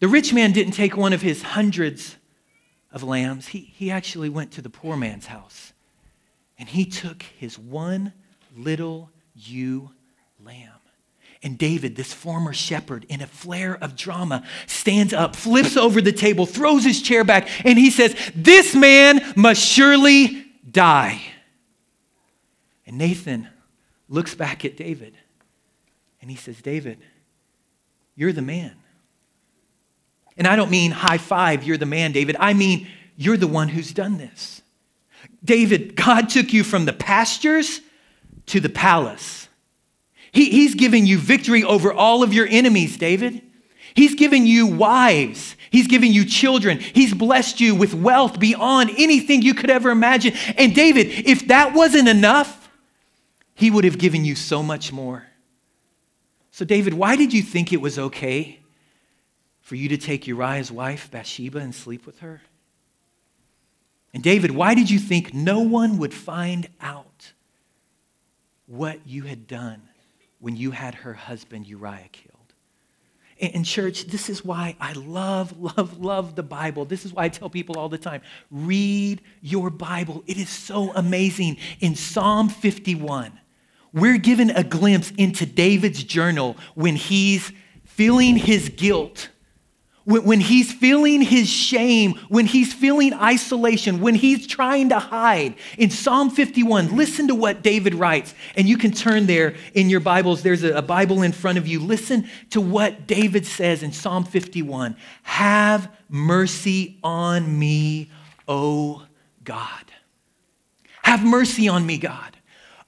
the 0.00 0.08
rich 0.08 0.32
man 0.32 0.52
didn't 0.52 0.72
take 0.72 0.96
one 0.96 1.12
of 1.12 1.22
his 1.22 1.42
hundreds 1.42 2.16
of 2.92 3.02
lambs. 3.02 3.48
He, 3.48 3.60
he 3.60 3.90
actually 3.90 4.28
went 4.28 4.52
to 4.52 4.62
the 4.62 4.70
poor 4.70 4.96
man's 4.96 5.26
house 5.26 5.72
and 6.58 6.68
he 6.68 6.84
took 6.84 7.22
his 7.22 7.58
one 7.58 8.12
little 8.56 9.10
ewe 9.34 9.90
lamb. 10.44 10.70
And 11.44 11.58
David, 11.58 11.96
this 11.96 12.12
former 12.12 12.52
shepherd, 12.52 13.04
in 13.08 13.20
a 13.20 13.26
flare 13.26 13.76
of 13.82 13.96
drama, 13.96 14.44
stands 14.66 15.12
up, 15.12 15.34
flips 15.34 15.76
over 15.76 16.00
the 16.00 16.12
table, 16.12 16.46
throws 16.46 16.84
his 16.84 17.02
chair 17.02 17.24
back, 17.24 17.48
and 17.64 17.76
he 17.76 17.90
says, 17.90 18.14
This 18.36 18.76
man 18.76 19.32
must 19.34 19.60
surely 19.60 20.41
die. 20.72 21.22
And 22.86 22.98
Nathan 22.98 23.48
looks 24.08 24.34
back 24.34 24.64
at 24.64 24.76
David 24.76 25.14
and 26.20 26.30
he 26.30 26.36
says, 26.36 26.60
David, 26.60 26.98
you're 28.16 28.32
the 28.32 28.42
man. 28.42 28.72
And 30.36 30.46
I 30.46 30.56
don't 30.56 30.70
mean 30.70 30.90
high 30.90 31.18
five, 31.18 31.64
you're 31.64 31.76
the 31.76 31.86
man, 31.86 32.12
David. 32.12 32.36
I 32.38 32.54
mean, 32.54 32.88
you're 33.16 33.36
the 33.36 33.46
one 33.46 33.68
who's 33.68 33.92
done 33.92 34.18
this. 34.18 34.62
David, 35.44 35.94
God 35.94 36.28
took 36.28 36.52
you 36.52 36.64
from 36.64 36.84
the 36.84 36.92
pastures 36.92 37.80
to 38.46 38.60
the 38.60 38.68
palace. 38.68 39.48
He, 40.32 40.50
he's 40.50 40.74
given 40.74 41.06
you 41.06 41.18
victory 41.18 41.62
over 41.62 41.92
all 41.92 42.22
of 42.22 42.32
your 42.32 42.46
enemies, 42.48 42.96
David. 42.96 43.42
He's 43.94 44.14
given 44.14 44.46
you 44.46 44.66
wives. 44.66 45.56
He's 45.70 45.86
given 45.86 46.12
you 46.12 46.24
children. 46.24 46.78
He's 46.78 47.14
blessed 47.14 47.60
you 47.60 47.74
with 47.74 47.94
wealth 47.94 48.38
beyond 48.38 48.90
anything 48.98 49.42
you 49.42 49.54
could 49.54 49.70
ever 49.70 49.90
imagine. 49.90 50.34
And 50.56 50.74
David, 50.74 51.08
if 51.26 51.48
that 51.48 51.74
wasn't 51.74 52.08
enough, 52.08 52.70
he 53.54 53.70
would 53.70 53.84
have 53.84 53.98
given 53.98 54.24
you 54.24 54.34
so 54.34 54.62
much 54.62 54.92
more. 54.92 55.26
So, 56.50 56.64
David, 56.64 56.94
why 56.94 57.16
did 57.16 57.32
you 57.32 57.42
think 57.42 57.72
it 57.72 57.80
was 57.80 57.98
okay 57.98 58.58
for 59.62 59.76
you 59.76 59.88
to 59.88 59.96
take 59.96 60.26
Uriah's 60.26 60.70
wife, 60.70 61.10
Bathsheba, 61.10 61.58
and 61.58 61.74
sleep 61.74 62.04
with 62.04 62.18
her? 62.20 62.42
And, 64.12 64.22
David, 64.22 64.50
why 64.50 64.74
did 64.74 64.90
you 64.90 64.98
think 64.98 65.32
no 65.32 65.60
one 65.60 65.96
would 65.98 66.12
find 66.12 66.68
out 66.80 67.32
what 68.66 68.98
you 69.06 69.24
had 69.24 69.46
done 69.46 69.82
when 70.40 70.56
you 70.56 70.70
had 70.70 70.94
her 70.94 71.14
husband 71.14 71.66
Uriah 71.66 72.08
killed. 72.10 72.31
In 73.42 73.64
church, 73.64 74.04
this 74.06 74.30
is 74.30 74.44
why 74.44 74.76
I 74.80 74.92
love, 74.92 75.58
love, 75.58 75.98
love 75.98 76.36
the 76.36 76.44
Bible. 76.44 76.84
This 76.84 77.04
is 77.04 77.12
why 77.12 77.24
I 77.24 77.28
tell 77.28 77.50
people 77.50 77.76
all 77.76 77.88
the 77.88 77.98
time 77.98 78.20
read 78.52 79.20
your 79.40 79.68
Bible. 79.68 80.22
It 80.28 80.36
is 80.36 80.48
so 80.48 80.92
amazing. 80.94 81.56
In 81.80 81.96
Psalm 81.96 82.48
51, 82.48 83.32
we're 83.92 84.18
given 84.18 84.50
a 84.50 84.62
glimpse 84.62 85.10
into 85.18 85.44
David's 85.44 86.04
journal 86.04 86.56
when 86.76 86.94
he's 86.94 87.50
feeling 87.84 88.36
his 88.36 88.68
guilt 88.68 89.28
when 90.04 90.40
he's 90.40 90.72
feeling 90.72 91.22
his 91.22 91.48
shame, 91.48 92.14
when 92.28 92.46
he's 92.46 92.72
feeling 92.72 93.14
isolation, 93.14 94.00
when 94.00 94.14
he's 94.14 94.46
trying 94.46 94.88
to 94.88 94.98
hide. 94.98 95.54
In 95.78 95.90
Psalm 95.90 96.30
51, 96.30 96.96
listen 96.96 97.28
to 97.28 97.34
what 97.34 97.62
David 97.62 97.94
writes. 97.94 98.34
And 98.56 98.68
you 98.68 98.76
can 98.76 98.90
turn 98.90 99.26
there 99.26 99.54
in 99.74 99.88
your 99.88 100.00
Bibles. 100.00 100.42
There's 100.42 100.64
a 100.64 100.82
Bible 100.82 101.22
in 101.22 101.30
front 101.32 101.58
of 101.58 101.68
you. 101.68 101.78
Listen 101.78 102.28
to 102.50 102.60
what 102.60 103.06
David 103.06 103.46
says 103.46 103.82
in 103.82 103.92
Psalm 103.92 104.24
51 104.24 104.96
Have 105.22 105.88
mercy 106.08 106.98
on 107.04 107.58
me, 107.58 108.10
O 108.48 109.04
God. 109.44 109.84
Have 111.04 111.24
mercy 111.24 111.68
on 111.68 111.86
me, 111.86 111.98
God, 111.98 112.36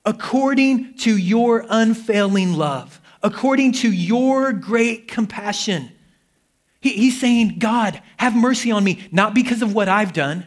according 0.04 0.94
to 0.98 1.16
your 1.16 1.64
unfailing 1.68 2.54
love, 2.54 3.00
according 3.22 3.72
to 3.72 3.92
your 3.92 4.52
great 4.52 5.06
compassion 5.06 5.92
he, 6.84 6.90
he's 6.90 7.18
saying, 7.18 7.58
God, 7.58 8.00
have 8.18 8.36
mercy 8.36 8.70
on 8.70 8.84
me, 8.84 9.08
not 9.10 9.32
because 9.32 9.62
of 9.62 9.74
what 9.74 9.88
I've 9.88 10.12
done, 10.12 10.44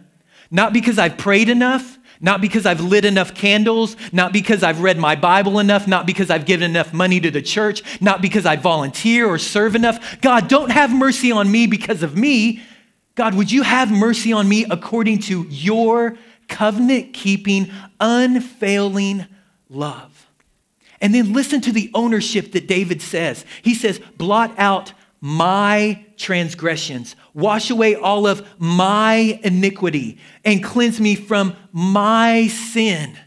not 0.52 0.71
because 0.71 1.00
I've 1.00 1.17
prayed 1.17 1.50
enough, 1.50 1.97
not 2.21 2.41
because 2.41 2.67
I've 2.67 2.80
lit 2.80 3.06
enough 3.06 3.34
candles, 3.34 3.97
not 4.13 4.34
because 4.34 4.62
I've 4.62 4.82
read 4.82 5.00
my 5.00 5.15
Bible 5.15 5.58
enough, 5.58 5.88
not 5.88 6.06
because 6.06 6.30
I've 6.30 6.45
given 6.45 6.69
enough 6.69 6.93
money 6.93 7.19
to 7.19 7.32
the 7.32 7.41
church, 7.41 7.82
not 8.00 8.21
because 8.21 8.45
I 8.45 8.56
volunteer 8.56 9.26
or 9.26 9.39
serve 9.39 9.76
enough. 9.76 10.21
God, 10.21 10.47
don't 10.47 10.69
have 10.69 10.93
mercy 10.93 11.32
on 11.32 11.50
me 11.50 11.65
because 11.65 12.04
of 12.04 12.15
me. 12.15 12.62
God, 13.15 13.34
would 13.34 13.52
you 13.52 13.63
have 13.63 13.91
mercy 13.91 14.32
on 14.32 14.47
me 14.47 14.63
according 14.69 15.17
to 15.21 15.47
your 15.50 16.19
covenant 16.47 17.15
keeping, 17.15 17.71
unfailing 18.00 19.26
love? 19.69 20.28
And 21.02 21.15
then 21.15 21.34
listen 21.34 21.62
to 21.62 21.71
the 21.71 21.89
ownership 21.95 22.52
that 22.52 22.67
David 22.67 23.02
says. 23.02 23.43
He 23.63 23.73
says, 23.73 24.00
blot 24.17 24.54
out 24.60 24.93
my 25.21 26.06
transgressions. 26.17 27.15
Wash 27.34 27.69
away 27.69 27.95
all 27.95 28.27
of 28.27 28.47
my 28.60 29.39
iniquity 29.43 30.19
and 30.45 30.63
cleanse 30.63 30.99
me 30.99 31.15
from 31.15 31.56
my 31.71 32.47
sin. 32.47 33.17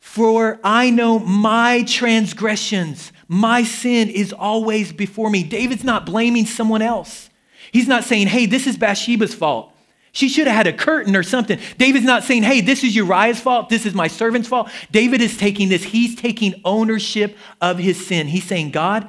For 0.00 0.60
I 0.62 0.90
know 0.90 1.18
my 1.18 1.84
transgressions, 1.84 3.12
my 3.28 3.62
sin 3.62 4.10
is 4.10 4.32
always 4.32 4.92
before 4.92 5.30
me. 5.30 5.42
David's 5.42 5.84
not 5.84 6.04
blaming 6.04 6.44
someone 6.44 6.82
else. 6.82 7.30
He's 7.72 7.88
not 7.88 8.04
saying, 8.04 8.26
hey, 8.26 8.46
this 8.46 8.66
is 8.66 8.76
Bathsheba's 8.76 9.34
fault. 9.34 9.72
She 10.14 10.28
should 10.28 10.46
have 10.46 10.56
had 10.56 10.66
a 10.66 10.72
curtain 10.74 11.16
or 11.16 11.22
something. 11.22 11.58
David's 11.78 12.04
not 12.04 12.24
saying, 12.24 12.42
hey, 12.42 12.60
this 12.60 12.84
is 12.84 12.94
Uriah's 12.94 13.40
fault. 13.40 13.70
This 13.70 13.86
is 13.86 13.94
my 13.94 14.08
servant's 14.08 14.46
fault. 14.46 14.70
David 14.90 15.22
is 15.22 15.38
taking 15.38 15.70
this. 15.70 15.82
He's 15.82 16.14
taking 16.14 16.60
ownership 16.66 17.34
of 17.62 17.78
his 17.78 18.06
sin. 18.06 18.28
He's 18.28 18.44
saying, 18.44 18.72
God, 18.72 19.08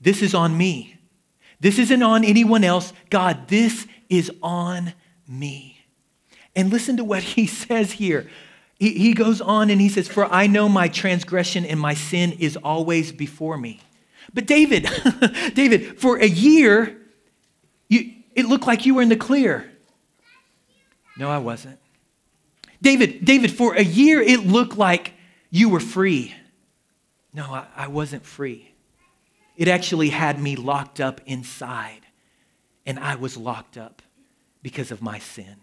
this 0.00 0.22
is 0.22 0.34
on 0.34 0.56
me. 0.56 0.97
This 1.60 1.78
isn't 1.78 2.02
on 2.02 2.24
anyone 2.24 2.64
else. 2.64 2.92
God, 3.10 3.48
this 3.48 3.86
is 4.08 4.30
on 4.42 4.92
me. 5.26 5.80
And 6.54 6.70
listen 6.70 6.96
to 6.96 7.04
what 7.04 7.22
he 7.34 7.46
says 7.46 7.92
here. 7.92 8.28
He, 8.78 8.92
he 8.92 9.12
goes 9.12 9.40
on 9.40 9.70
and 9.70 9.80
he 9.80 9.88
says, 9.88 10.08
For 10.08 10.26
I 10.26 10.46
know 10.46 10.68
my 10.68 10.88
transgression 10.88 11.64
and 11.64 11.80
my 11.80 11.94
sin 11.94 12.32
is 12.32 12.56
always 12.56 13.12
before 13.12 13.56
me. 13.56 13.80
But 14.32 14.46
David, 14.46 14.88
David, 15.54 15.98
for 15.98 16.16
a 16.18 16.26
year, 16.26 16.96
you, 17.88 18.12
it 18.34 18.46
looked 18.46 18.66
like 18.66 18.86
you 18.86 18.94
were 18.94 19.02
in 19.02 19.08
the 19.08 19.16
clear. 19.16 19.68
No, 21.16 21.28
I 21.28 21.38
wasn't. 21.38 21.78
David, 22.80 23.24
David, 23.24 23.50
for 23.50 23.74
a 23.74 23.82
year 23.82 24.20
it 24.20 24.46
looked 24.46 24.76
like 24.76 25.14
you 25.50 25.68
were 25.68 25.80
free. 25.80 26.34
No, 27.32 27.44
I, 27.44 27.66
I 27.76 27.88
wasn't 27.88 28.24
free. 28.24 28.67
It 29.58 29.66
actually 29.66 30.10
had 30.10 30.40
me 30.40 30.54
locked 30.54 31.00
up 31.00 31.20
inside, 31.26 32.02
and 32.86 32.98
I 32.98 33.16
was 33.16 33.36
locked 33.36 33.76
up 33.76 34.00
because 34.62 34.92
of 34.92 35.02
my 35.02 35.18
sin. 35.18 35.56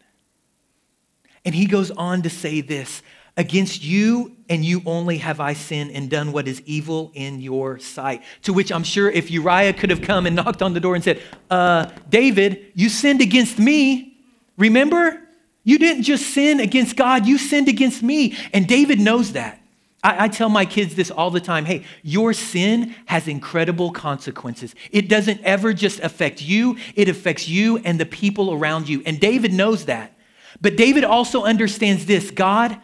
And 1.45 1.55
he 1.55 1.65
goes 1.65 1.91
on 1.91 2.21
to 2.23 2.29
say 2.29 2.59
this 2.61 3.01
Against 3.37 3.83
you 3.83 4.35
and 4.47 4.63
you 4.63 4.81
only 4.85 5.17
have 5.17 5.41
I 5.41 5.53
sinned 5.53 5.91
and 5.91 6.09
done 6.09 6.31
what 6.31 6.47
is 6.47 6.61
evil 6.65 7.11
in 7.13 7.41
your 7.41 7.79
sight. 7.79 8.23
To 8.43 8.53
which 8.53 8.71
I'm 8.71 8.83
sure 8.83 9.09
if 9.09 9.29
Uriah 9.29 9.73
could 9.73 9.89
have 9.89 10.01
come 10.01 10.25
and 10.25 10.37
knocked 10.37 10.61
on 10.61 10.73
the 10.73 10.79
door 10.79 10.95
and 10.95 11.03
said, 11.03 11.21
uh, 11.51 11.89
David, 12.09 12.71
you 12.75 12.87
sinned 12.87 13.19
against 13.19 13.59
me. 13.59 14.17
Remember? 14.57 15.21
You 15.65 15.77
didn't 15.77 16.03
just 16.03 16.27
sin 16.27 16.61
against 16.61 16.95
God, 16.95 17.25
you 17.25 17.37
sinned 17.37 17.67
against 17.67 18.01
me. 18.01 18.37
And 18.53 18.67
David 18.67 19.01
knows 19.01 19.33
that. 19.33 19.59
I, 20.05 20.25
I, 20.25 20.27
tell 20.27 20.49
my 20.49 20.65
kids 20.65 20.93
this 20.93 21.09
all 21.09 21.31
the 21.31 21.41
time 21.41 21.65
hey, 21.65 21.83
your 22.03 22.31
sin 22.31 22.95
has 23.07 23.27
incredible 23.27 23.91
consequences. 23.91 24.75
It 24.91 25.09
doesn't 25.09 25.41
ever 25.41 25.73
just 25.73 25.99
affect 25.99 26.43
you, 26.43 26.77
it 26.95 27.09
affects 27.09 27.49
you 27.49 27.79
and 27.79 27.99
the 27.99 28.05
people 28.05 28.53
around 28.53 28.87
you. 28.87 29.01
And 29.05 29.19
David 29.19 29.51
knows 29.51 29.85
that. 29.85 30.15
But 30.61 30.77
David 30.77 31.03
also 31.03 31.43
understands 31.43 32.05
this 32.05 32.29
God, 32.29 32.79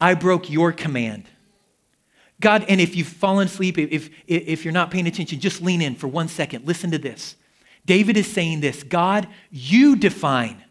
I 0.00 0.14
broke 0.14 0.48
your 0.48 0.72
command. 0.72 1.24
God, 2.40 2.64
and 2.68 2.80
if 2.80 2.96
you've 2.96 3.06
fallen 3.06 3.46
asleep, 3.46 3.78
if, 3.78 4.08
if 4.26 4.64
you're 4.64 4.72
not 4.72 4.90
paying 4.90 5.06
attention, 5.06 5.38
just 5.38 5.60
lean 5.60 5.82
in 5.82 5.94
for 5.94 6.08
one 6.08 6.26
second. 6.26 6.66
Listen 6.66 6.90
to 6.90 6.98
this. 6.98 7.36
David 7.84 8.16
is 8.16 8.26
saying 8.26 8.60
this 8.60 8.82
God, 8.82 9.28
you 9.50 9.94
define 9.94 10.64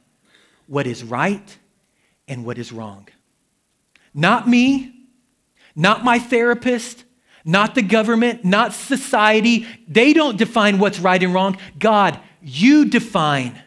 what 0.66 0.88
is 0.88 1.04
right 1.04 1.58
and 2.28 2.44
what 2.44 2.58
is 2.58 2.72
wrong. 2.72 3.08
Not 4.16 4.50
me, 4.50 4.91
not 5.76 6.04
my 6.04 6.20
therapist, 6.20 7.04
not 7.44 7.76
the 7.76 7.82
government, 7.82 8.46
not 8.46 8.74
society. 8.74 9.68
They 9.88 10.14
don't 10.14 10.38
define 10.38 10.80
what's 10.80 11.00
right 11.00 11.22
and 11.22 11.34
wrong. 11.34 11.58
God, 11.80 12.20
you 12.42 12.86
define 12.86 13.60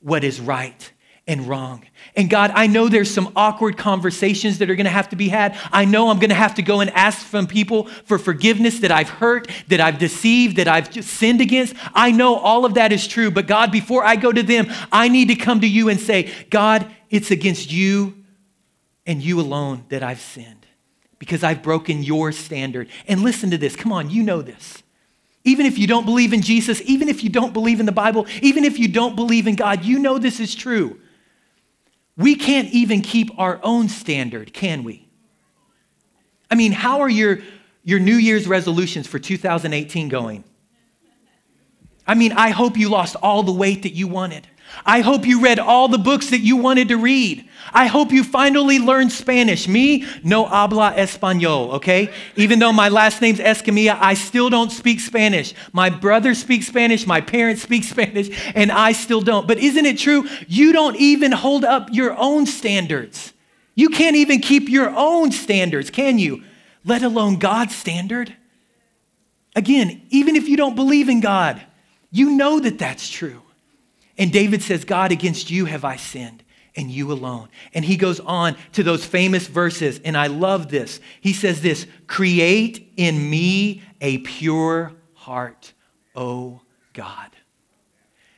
what 0.00 0.24
is 0.24 0.40
right 0.40 0.92
and 1.26 1.46
wrong. 1.46 1.84
And 2.16 2.28
God, 2.28 2.50
I 2.54 2.66
know 2.66 2.88
there's 2.88 3.10
some 3.10 3.32
awkward 3.36 3.76
conversations 3.76 4.58
that 4.58 4.68
are 4.68 4.74
going 4.74 4.84
to 4.84 4.90
have 4.90 5.10
to 5.10 5.16
be 5.16 5.28
had. 5.28 5.56
I 5.72 5.84
know 5.84 6.10
I'm 6.10 6.18
going 6.18 6.30
to 6.30 6.34
have 6.34 6.56
to 6.56 6.62
go 6.62 6.80
and 6.80 6.90
ask 6.90 7.24
from 7.24 7.46
people 7.46 7.84
for 7.86 8.18
forgiveness 8.18 8.80
that 8.80 8.90
I've 8.90 9.08
hurt, 9.08 9.48
that 9.68 9.80
I've 9.80 9.98
deceived, 9.98 10.56
that 10.56 10.66
I've 10.66 10.92
sinned 11.04 11.40
against. 11.40 11.74
I 11.94 12.10
know 12.10 12.34
all 12.34 12.64
of 12.64 12.74
that 12.74 12.92
is 12.92 13.06
true. 13.06 13.30
But 13.30 13.46
God, 13.46 13.70
before 13.70 14.04
I 14.04 14.16
go 14.16 14.32
to 14.32 14.42
them, 14.42 14.66
I 14.90 15.08
need 15.08 15.28
to 15.28 15.36
come 15.36 15.60
to 15.60 15.68
you 15.68 15.88
and 15.88 16.00
say, 16.00 16.32
God, 16.50 16.90
it's 17.08 17.30
against 17.30 17.70
you 17.70 18.14
and 19.06 19.22
you 19.22 19.40
alone 19.40 19.84
that 19.90 20.02
I've 20.02 20.20
sinned 20.20 20.61
because 21.22 21.44
I've 21.44 21.62
broken 21.62 22.02
your 22.02 22.32
standard. 22.32 22.88
And 23.06 23.22
listen 23.22 23.52
to 23.52 23.56
this. 23.56 23.76
Come 23.76 23.92
on, 23.92 24.10
you 24.10 24.24
know 24.24 24.42
this. 24.42 24.82
Even 25.44 25.66
if 25.66 25.78
you 25.78 25.86
don't 25.86 26.04
believe 26.04 26.32
in 26.32 26.42
Jesus, 26.42 26.82
even 26.84 27.08
if 27.08 27.22
you 27.22 27.30
don't 27.30 27.52
believe 27.52 27.78
in 27.78 27.86
the 27.86 27.92
Bible, 27.92 28.26
even 28.40 28.64
if 28.64 28.76
you 28.76 28.88
don't 28.88 29.14
believe 29.14 29.46
in 29.46 29.54
God, 29.54 29.84
you 29.84 30.00
know 30.00 30.18
this 30.18 30.40
is 30.40 30.52
true. 30.52 30.98
We 32.16 32.34
can't 32.34 32.70
even 32.70 33.02
keep 33.02 33.30
our 33.38 33.60
own 33.62 33.88
standard, 33.88 34.52
can 34.52 34.82
we? 34.82 35.06
I 36.50 36.56
mean, 36.56 36.72
how 36.72 37.02
are 37.02 37.08
your, 37.08 37.38
your 37.84 38.00
New 38.00 38.16
Year's 38.16 38.48
resolutions 38.48 39.06
for 39.06 39.20
2018 39.20 40.08
going? 40.08 40.42
I 42.04 42.16
mean, 42.16 42.32
I 42.32 42.50
hope 42.50 42.76
you 42.76 42.88
lost 42.88 43.14
all 43.22 43.44
the 43.44 43.52
weight 43.52 43.84
that 43.84 43.92
you 43.92 44.08
wanted. 44.08 44.48
I 44.84 45.00
hope 45.00 45.26
you 45.26 45.40
read 45.40 45.58
all 45.58 45.88
the 45.88 45.98
books 45.98 46.30
that 46.30 46.40
you 46.40 46.56
wanted 46.56 46.88
to 46.88 46.96
read. 46.96 47.48
I 47.72 47.86
hope 47.86 48.10
you 48.10 48.24
finally 48.24 48.78
learned 48.78 49.12
Spanish. 49.12 49.68
Me, 49.68 50.04
no 50.24 50.44
habla 50.44 50.92
español, 50.96 51.74
okay? 51.74 52.12
Even 52.36 52.58
though 52.58 52.72
my 52.72 52.88
last 52.88 53.20
name's 53.20 53.38
Escamilla, 53.38 53.96
I 54.00 54.14
still 54.14 54.50
don't 54.50 54.70
speak 54.70 55.00
Spanish. 55.00 55.54
My 55.72 55.88
brother 55.88 56.34
speaks 56.34 56.66
Spanish, 56.66 57.06
my 57.06 57.20
parents 57.20 57.62
speak 57.62 57.84
Spanish, 57.84 58.30
and 58.54 58.72
I 58.72 58.92
still 58.92 59.20
don't. 59.20 59.46
But 59.46 59.58
isn't 59.58 59.86
it 59.86 59.98
true? 59.98 60.28
You 60.48 60.72
don't 60.72 60.96
even 60.96 61.32
hold 61.32 61.64
up 61.64 61.88
your 61.92 62.16
own 62.18 62.46
standards. 62.46 63.32
You 63.74 63.88
can't 63.88 64.16
even 64.16 64.40
keep 64.40 64.68
your 64.68 64.90
own 64.90 65.32
standards, 65.32 65.90
can 65.90 66.18
you? 66.18 66.42
Let 66.84 67.02
alone 67.02 67.38
God's 67.38 67.74
standard. 67.74 68.34
Again, 69.54 70.02
even 70.10 70.36
if 70.36 70.48
you 70.48 70.56
don't 70.56 70.74
believe 70.74 71.08
in 71.08 71.20
God, 71.20 71.62
you 72.10 72.30
know 72.30 72.58
that 72.60 72.78
that's 72.78 73.08
true. 73.08 73.42
And 74.18 74.32
David 74.32 74.62
says, 74.62 74.84
God, 74.84 75.12
against 75.12 75.50
you 75.50 75.64
have 75.64 75.84
I 75.84 75.96
sinned 75.96 76.42
and 76.76 76.90
you 76.90 77.12
alone. 77.12 77.48
And 77.74 77.84
he 77.84 77.96
goes 77.96 78.20
on 78.20 78.56
to 78.72 78.82
those 78.82 79.04
famous 79.04 79.46
verses, 79.46 80.00
and 80.04 80.16
I 80.16 80.26
love 80.26 80.70
this. 80.70 81.00
He 81.20 81.32
says 81.32 81.62
this 81.62 81.86
Create 82.06 82.92
in 82.96 83.28
me 83.30 83.82
a 84.00 84.18
pure 84.18 84.92
heart, 85.14 85.72
O 86.14 86.60
God. 86.92 87.30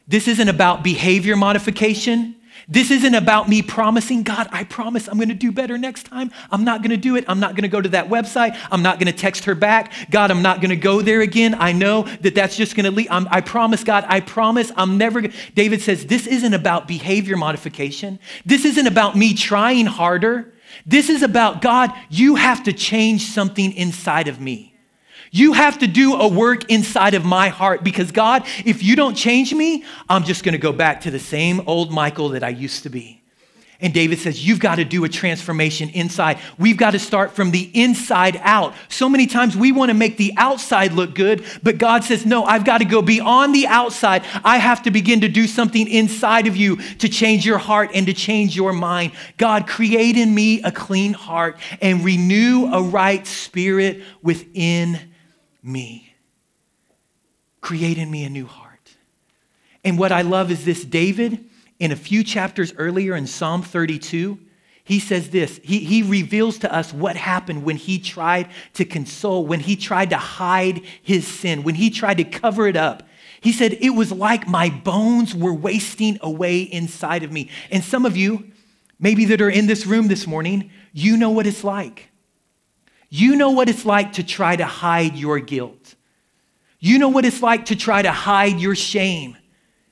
This 0.06 0.28
isn't 0.28 0.48
about 0.48 0.82
behavior 0.82 1.36
modification. 1.36 2.36
This 2.68 2.90
isn't 2.90 3.14
about 3.14 3.48
me 3.48 3.62
promising, 3.62 4.22
God, 4.22 4.48
I 4.50 4.64
promise 4.64 5.08
I'm 5.08 5.16
going 5.16 5.28
to 5.28 5.34
do 5.34 5.52
better 5.52 5.76
next 5.76 6.04
time. 6.04 6.30
I'm 6.50 6.64
not 6.64 6.80
going 6.80 6.90
to 6.90 6.96
do 6.96 7.16
it. 7.16 7.24
I'm 7.28 7.40
not 7.40 7.52
going 7.52 7.62
to 7.62 7.68
go 7.68 7.80
to 7.80 7.88
that 7.90 8.08
website. 8.08 8.58
I'm 8.70 8.82
not 8.82 8.98
going 8.98 9.12
to 9.12 9.18
text 9.18 9.44
her 9.44 9.54
back. 9.54 9.92
God, 10.10 10.30
I'm 10.30 10.42
not 10.42 10.60
going 10.60 10.70
to 10.70 10.76
go 10.76 11.02
there 11.02 11.20
again. 11.20 11.54
I 11.58 11.72
know 11.72 12.02
that 12.02 12.34
that's 12.34 12.56
just 12.56 12.76
going 12.76 12.84
to 12.84 12.90
lead. 12.90 13.08
I'm, 13.10 13.28
I 13.30 13.40
promise, 13.40 13.84
God, 13.84 14.04
I 14.08 14.20
promise 14.20 14.72
I'm 14.76 14.98
never 14.98 15.22
David 15.54 15.82
says, 15.82 16.06
this 16.06 16.26
isn't 16.26 16.54
about 16.54 16.88
behavior 16.88 17.36
modification. 17.36 18.18
This 18.44 18.64
isn't 18.64 18.86
about 18.86 19.16
me 19.16 19.34
trying 19.34 19.86
harder. 19.86 20.52
This 20.86 21.08
is 21.08 21.22
about, 21.22 21.62
God, 21.62 21.92
you 22.10 22.34
have 22.34 22.64
to 22.64 22.72
change 22.72 23.26
something 23.26 23.72
inside 23.72 24.28
of 24.28 24.40
me. 24.40 24.73
You 25.34 25.52
have 25.52 25.80
to 25.80 25.88
do 25.88 26.14
a 26.14 26.28
work 26.28 26.70
inside 26.70 27.14
of 27.14 27.24
my 27.24 27.48
heart 27.48 27.82
because, 27.82 28.12
God, 28.12 28.46
if 28.64 28.84
you 28.84 28.94
don't 28.94 29.16
change 29.16 29.52
me, 29.52 29.82
I'm 30.08 30.22
just 30.22 30.44
going 30.44 30.52
to 30.52 30.58
go 30.58 30.72
back 30.72 31.00
to 31.00 31.10
the 31.10 31.18
same 31.18 31.60
old 31.66 31.90
Michael 31.90 32.28
that 32.28 32.44
I 32.44 32.50
used 32.50 32.84
to 32.84 32.88
be. 32.88 33.20
And 33.80 33.92
David 33.92 34.20
says, 34.20 34.46
You've 34.46 34.60
got 34.60 34.76
to 34.76 34.84
do 34.84 35.02
a 35.04 35.08
transformation 35.08 35.88
inside. 35.88 36.38
We've 36.56 36.76
got 36.76 36.92
to 36.92 37.00
start 37.00 37.32
from 37.32 37.50
the 37.50 37.68
inside 37.74 38.40
out. 38.44 38.74
So 38.88 39.08
many 39.08 39.26
times 39.26 39.56
we 39.56 39.72
want 39.72 39.90
to 39.90 39.94
make 39.94 40.18
the 40.18 40.32
outside 40.36 40.92
look 40.92 41.16
good, 41.16 41.44
but 41.64 41.78
God 41.78 42.04
says, 42.04 42.24
No, 42.24 42.44
I've 42.44 42.64
got 42.64 42.78
to 42.78 42.84
go 42.84 43.02
beyond 43.02 43.52
the 43.56 43.66
outside. 43.66 44.22
I 44.44 44.58
have 44.58 44.84
to 44.84 44.92
begin 44.92 45.22
to 45.22 45.28
do 45.28 45.48
something 45.48 45.88
inside 45.88 46.46
of 46.46 46.56
you 46.56 46.76
to 46.98 47.08
change 47.08 47.44
your 47.44 47.58
heart 47.58 47.90
and 47.92 48.06
to 48.06 48.12
change 48.12 48.54
your 48.54 48.72
mind. 48.72 49.10
God, 49.36 49.66
create 49.66 50.16
in 50.16 50.32
me 50.32 50.62
a 50.62 50.70
clean 50.70 51.12
heart 51.12 51.58
and 51.80 52.04
renew 52.04 52.70
a 52.72 52.80
right 52.80 53.26
spirit 53.26 54.00
within 54.22 55.10
me. 55.64 56.14
Create 57.60 57.98
in 57.98 58.10
me 58.10 58.24
a 58.24 58.30
new 58.30 58.46
heart. 58.46 58.94
And 59.82 59.98
what 59.98 60.12
I 60.12 60.22
love 60.22 60.50
is 60.50 60.64
this 60.64 60.84
David, 60.84 61.44
in 61.78 61.90
a 61.92 61.96
few 61.96 62.22
chapters 62.22 62.72
earlier 62.76 63.16
in 63.16 63.26
Psalm 63.26 63.62
32, 63.62 64.38
he 64.84 64.98
says 64.98 65.30
this 65.30 65.58
he, 65.64 65.78
he 65.78 66.02
reveals 66.02 66.58
to 66.58 66.72
us 66.72 66.92
what 66.92 67.16
happened 67.16 67.64
when 67.64 67.76
he 67.76 67.98
tried 67.98 68.50
to 68.74 68.84
console, 68.84 69.46
when 69.46 69.60
he 69.60 69.76
tried 69.76 70.10
to 70.10 70.18
hide 70.18 70.82
his 71.02 71.26
sin, 71.26 71.62
when 71.62 71.74
he 71.74 71.90
tried 71.90 72.18
to 72.18 72.24
cover 72.24 72.68
it 72.68 72.76
up. 72.76 73.02
He 73.40 73.52
said, 73.52 73.74
It 73.80 73.90
was 73.90 74.12
like 74.12 74.46
my 74.46 74.68
bones 74.70 75.34
were 75.34 75.54
wasting 75.54 76.18
away 76.20 76.60
inside 76.60 77.22
of 77.22 77.32
me. 77.32 77.50
And 77.70 77.82
some 77.82 78.04
of 78.04 78.16
you, 78.16 78.50
maybe 78.98 79.24
that 79.26 79.40
are 79.40 79.50
in 79.50 79.66
this 79.66 79.86
room 79.86 80.08
this 80.08 80.26
morning, 80.26 80.70
you 80.92 81.16
know 81.16 81.30
what 81.30 81.46
it's 81.46 81.64
like. 81.64 82.10
You 83.16 83.36
know 83.36 83.50
what 83.50 83.68
it's 83.68 83.84
like 83.84 84.14
to 84.14 84.24
try 84.24 84.56
to 84.56 84.64
hide 84.64 85.14
your 85.14 85.38
guilt. 85.38 85.94
You 86.80 86.98
know 86.98 87.10
what 87.10 87.24
it's 87.24 87.42
like 87.42 87.66
to 87.66 87.76
try 87.76 88.02
to 88.02 88.10
hide 88.10 88.58
your 88.58 88.74
shame, 88.74 89.36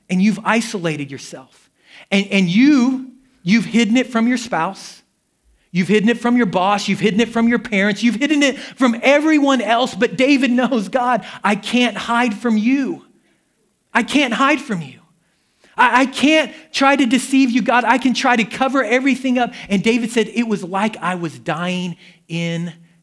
and 0.09 0.21
you've 0.21 0.39
isolated 0.43 1.09
yourself. 1.09 1.69
And, 2.11 2.27
and 2.27 2.49
you, 2.49 3.13
you've 3.41 3.63
hidden 3.63 3.95
it 3.95 4.07
from 4.07 4.27
your 4.27 4.35
spouse. 4.35 5.03
You've 5.71 5.87
hidden 5.87 6.09
it 6.09 6.17
from 6.17 6.35
your 6.35 6.47
boss. 6.47 6.89
You've 6.89 6.99
hidden 6.99 7.21
it 7.21 7.29
from 7.29 7.47
your 7.47 7.59
parents. 7.59 8.03
You've 8.03 8.15
hidden 8.15 8.43
it 8.43 8.59
from 8.59 8.99
everyone 9.01 9.61
else. 9.61 9.95
But 9.95 10.17
David 10.17 10.51
knows, 10.59 10.89
God, 10.89 11.25
I 11.45 11.55
can't 11.55 11.95
hide 11.95 12.33
from 12.33 12.57
you. 12.57 13.05
I 13.93 14.03
can't 14.03 14.33
hide 14.33 14.59
from 14.59 14.81
you. 14.81 14.99
I, 15.77 16.01
I, 16.01 16.05
can't 16.07 16.53
try 16.73 16.97
to 16.97 17.05
deceive 17.05 17.51
you, 17.51 17.61
God. 17.61 17.85
I 17.85 17.99
can 17.99 18.13
try 18.13 18.35
to 18.35 18.43
cover 18.43 18.83
everything 18.83 19.39
up. 19.39 19.53
And 19.69 19.81
David 19.81 20.11
said, 20.11 20.27
It 20.27 20.43
was 20.43 20.61
like 20.61 20.97
I 20.97 21.15
was 21.15 21.39
dying 21.39 21.95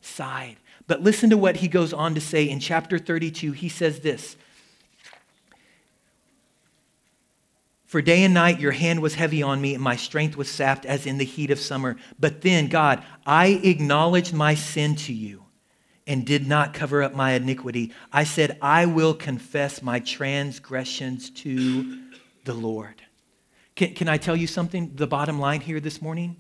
inside. 0.01 0.57
But 0.87 1.03
listen 1.03 1.31
to 1.31 1.37
what 1.37 1.57
he 1.57 1.69
goes 1.69 1.93
on 1.93 2.15
to 2.15 2.21
say 2.21 2.49
in 2.49 2.59
chapter 2.59 2.99
32. 2.99 3.53
He 3.53 3.69
says 3.69 4.01
this 4.01 4.37
For 7.87 8.03
day 8.03 8.25
and 8.25 8.35
night 8.35 8.61
your 8.61 8.73
hand 8.73 9.01
was 9.01 9.15
heavy 9.15 9.43
on 9.43 9.61
me, 9.61 9.75
and 9.75 9.83
my 9.83 9.97
strength 9.97 10.37
was 10.37 10.51
sapped 10.51 10.87
as 10.87 11.07
in 11.07 11.19
the 11.19 11.25
heat 11.25 11.51
of 11.51 11.61
summer. 11.61 11.97
But 12.19 12.43
then, 12.43 12.69
God, 12.69 13.05
I 13.27 13.61
acknowledged 13.63 14.33
my 14.33 14.55
sin 14.55 14.97
to 14.97 15.13
you 15.13 15.45
and 16.07 16.27
did 16.27 16.47
not 16.47 16.75
cover 16.75 17.03
up 17.03 17.15
my 17.15 17.33
iniquity. 17.33 17.93
I 18.13 18.25
said, 18.25 18.59
I 18.61 18.87
will 18.87 19.15
confess 19.15 19.83
my 19.83 20.01
transgressions 20.01 21.31
to 21.31 22.01
the 22.45 22.55
Lord. 22.55 23.03
Can, 23.77 23.95
can 23.95 24.09
I 24.09 24.17
tell 24.17 24.35
you 24.35 24.47
something? 24.47 24.93
The 24.97 25.07
bottom 25.07 25.39
line 25.39 25.61
here 25.61 25.79
this 25.79 26.03
morning? 26.03 26.37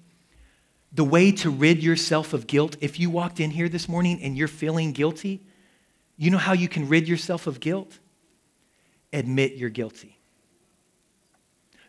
The 0.92 1.04
way 1.04 1.30
to 1.32 1.50
rid 1.50 1.82
yourself 1.82 2.32
of 2.32 2.46
guilt, 2.46 2.76
if 2.80 2.98
you 2.98 3.10
walked 3.10 3.40
in 3.40 3.50
here 3.50 3.68
this 3.68 3.88
morning 3.88 4.20
and 4.22 4.36
you're 4.36 4.48
feeling 4.48 4.92
guilty, 4.92 5.40
you 6.18 6.30
know 6.30 6.38
how 6.38 6.52
you 6.52 6.68
can 6.68 6.88
rid 6.88 7.08
yourself 7.08 7.46
of 7.46 7.60
guilt? 7.60 7.98
Admit 9.12 9.54
you're 9.54 9.70
guilty. 9.70 10.16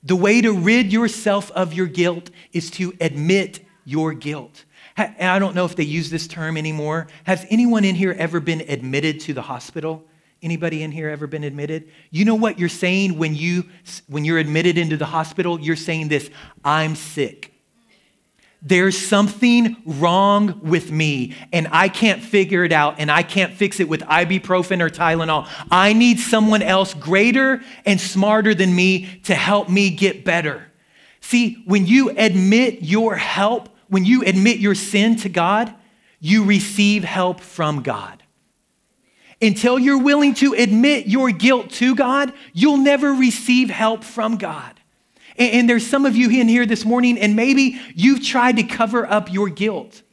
The 0.04 0.16
way 0.16 0.42
to 0.42 0.52
rid 0.52 0.92
yourself 0.92 1.52
of 1.52 1.74
your 1.74 1.88
guilt 1.88 2.30
is 2.54 2.72
to 2.72 2.94
admit 3.00 3.60
your 3.86 4.14
guilt. 4.14 4.66
I 4.98 5.40
don't 5.40 5.56
know 5.56 5.66
if 5.66 5.76
they 5.76 5.84
use 5.84 6.10
this 6.10 6.28
term 6.28 6.58
anymore. 6.58 7.08
Has 7.24 7.46
anyone 7.50 7.86
in 7.86 7.96
here 7.96 8.16
ever 8.18 8.40
been 8.40 8.62
admitted 8.62 9.20
to 9.22 9.34
the 9.34 9.42
hospital? 9.42 10.04
Anybody 10.44 10.84
in 10.84 10.92
here 10.92 11.10
ever 11.10 11.28
been 11.28 11.44
admitted? 11.44 11.90
You 12.10 12.26
know 12.26 12.36
what 12.36 12.60
you're 12.60 12.70
saying 12.70 13.18
when 13.18 13.36
you 13.36 13.66
when 14.08 14.26
you're 14.26 14.40
admitted 14.40 14.78
into 14.78 14.98
the 14.98 15.06
hospital? 15.06 15.60
You're 15.60 15.76
saying 15.76 16.08
this, 16.08 16.30
I'm 16.64 16.96
sick. 16.96 17.51
There's 18.64 18.96
something 18.96 19.76
wrong 19.86 20.60
with 20.62 20.92
me, 20.92 21.36
and 21.52 21.68
I 21.72 21.90
can't 21.90 22.22
figure 22.22 22.64
it 22.64 22.72
out, 22.72 22.96
and 23.00 23.10
I 23.10 23.24
can't 23.24 23.54
fix 23.54 23.80
it 23.80 23.90
with 23.90 24.02
ibuprofen 24.02 24.82
or 24.82 24.90
Tylenol. 24.90 25.48
I 25.72 25.94
need 25.94 26.20
someone 26.20 26.62
else 26.62 26.94
greater 26.94 27.64
and 27.86 28.00
smarter 28.00 28.54
than 28.54 28.76
me 28.76 29.20
to 29.24 29.34
help 29.34 29.68
me 29.68 29.90
get 29.90 30.24
better. 30.24 30.64
See, 31.22 31.64
when 31.66 31.88
you 31.88 32.12
admit 32.12 32.84
your 32.84 33.16
help, 33.16 33.70
when 33.88 34.06
you 34.06 34.24
admit 34.24 34.60
your 34.60 34.76
sin 34.76 35.16
to 35.18 35.30
God, 35.30 35.74
you 36.20 36.44
receive 36.44 37.04
help 37.04 37.42
from 37.42 37.82
God. 37.82 38.22
Until 39.42 39.80
you're 39.80 40.04
willing 40.04 40.36
to 40.36 40.54
admit 40.54 41.08
your 41.08 41.32
guilt 41.32 41.72
to 41.72 41.96
God, 41.96 42.32
you'll 42.54 42.78
never 42.78 43.12
receive 43.12 43.72
help 43.72 44.04
from 44.04 44.38
God. 44.38 44.81
And, 45.42 45.68
there's 45.68 45.88
some 45.88 46.06
of 46.06 46.16
you 46.16 46.30
in 46.30 46.48
here 46.48 46.68
this 46.68 46.86
morning, 46.86 47.18
and 47.18 47.36
maybe 47.36 47.80
you've 47.96 48.24
tried 48.24 48.58
to 48.58 48.64
cover 48.64 49.10
up 49.10 49.32
your 49.34 49.50
guilt. 49.50 50.04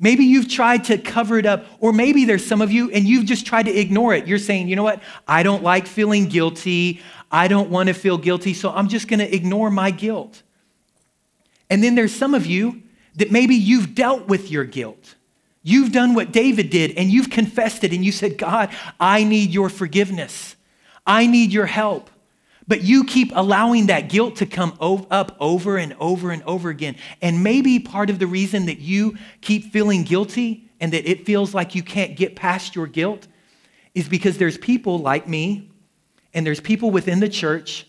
Maybe 0.00 0.24
you've 0.24 0.48
tried 0.48 0.84
to 0.84 0.98
cover 0.98 1.38
it 1.38 1.46
up, 1.46 1.66
or 1.80 1.92
maybe 1.92 2.24
there's 2.24 2.46
some 2.46 2.62
of 2.62 2.70
you 2.70 2.88
and 2.90 3.04
you've 3.04 3.24
just 3.24 3.44
tried 3.44 3.64
to 3.64 3.76
ignore 3.76 4.14
it. 4.14 4.28
You're 4.28 4.38
saying, 4.38 4.68
you 4.68 4.76
know 4.76 4.84
what? 4.84 5.02
I 5.26 5.42
don't 5.42 5.64
like 5.64 5.88
feeling 5.88 6.28
guilty. 6.28 7.00
I 7.32 7.48
don't 7.48 7.68
want 7.68 7.88
to 7.88 7.94
feel 7.94 8.16
guilty, 8.16 8.54
so 8.54 8.70
I'm 8.70 8.88
just 8.88 9.08
going 9.08 9.18
to 9.18 9.34
ignore 9.34 9.70
my 9.70 9.90
guilt. 9.90 10.42
And 11.68 11.82
then 11.82 11.96
there's 11.96 12.14
some 12.14 12.32
of 12.32 12.46
you 12.46 12.80
that 13.16 13.32
maybe 13.32 13.56
you've 13.56 13.94
dealt 13.94 14.28
with 14.28 14.50
your 14.50 14.64
guilt. 14.64 15.16
You've 15.64 15.90
done 15.92 16.14
what 16.14 16.30
David 16.30 16.70
did 16.70 16.92
and 16.96 17.10
you've 17.10 17.28
confessed 17.28 17.82
it 17.82 17.92
and 17.92 18.04
you 18.04 18.12
said, 18.12 18.38
God, 18.38 18.70
I 19.00 19.24
need 19.24 19.50
your 19.50 19.68
forgiveness. 19.68 20.54
I 21.04 21.26
need 21.26 21.52
your 21.52 21.66
help. 21.66 22.08
But 22.68 22.82
you 22.82 23.04
keep 23.04 23.32
allowing 23.34 23.86
that 23.86 24.10
guilt 24.10 24.36
to 24.36 24.46
come 24.46 24.76
up 24.80 25.36
over 25.40 25.78
and 25.78 25.96
over 25.98 26.30
and 26.30 26.42
over 26.42 26.68
again. 26.68 26.96
And 27.22 27.42
maybe 27.42 27.78
part 27.78 28.10
of 28.10 28.18
the 28.18 28.26
reason 28.26 28.66
that 28.66 28.78
you 28.78 29.16
keep 29.40 29.72
feeling 29.72 30.04
guilty 30.04 30.68
and 30.78 30.92
that 30.92 31.08
it 31.10 31.24
feels 31.24 31.54
like 31.54 31.74
you 31.74 31.82
can't 31.82 32.14
get 32.14 32.36
past 32.36 32.76
your 32.76 32.86
guilt 32.86 33.26
is 33.94 34.08
because 34.08 34.36
there's 34.36 34.58
people 34.58 34.98
like 34.98 35.26
me 35.26 35.70
and 36.34 36.46
there's 36.46 36.60
people 36.60 36.90
within 36.90 37.20
the 37.20 37.28
church 37.28 37.86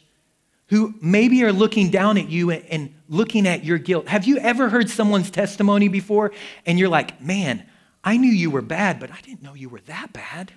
who 0.67 0.93
maybe 1.01 1.43
are 1.43 1.51
looking 1.51 1.89
down 1.89 2.17
at 2.17 2.29
you 2.29 2.51
and 2.51 2.93
looking 3.09 3.47
at 3.47 3.65
your 3.65 3.77
guilt. 3.77 4.07
Have 4.07 4.25
you 4.25 4.37
ever 4.37 4.69
heard 4.69 4.89
someone's 4.89 5.29
testimony 5.29 5.87
before 5.87 6.31
and 6.65 6.79
you're 6.79 6.89
like, 6.89 7.21
man, 7.21 7.63
I 8.03 8.17
knew 8.17 8.31
you 8.31 8.49
were 8.49 8.61
bad, 8.61 8.99
but 8.99 9.11
I 9.11 9.19
didn't 9.21 9.43
know 9.43 9.55
you 9.55 9.67
were 9.67 9.81
that 9.81 10.13
bad? 10.13 10.53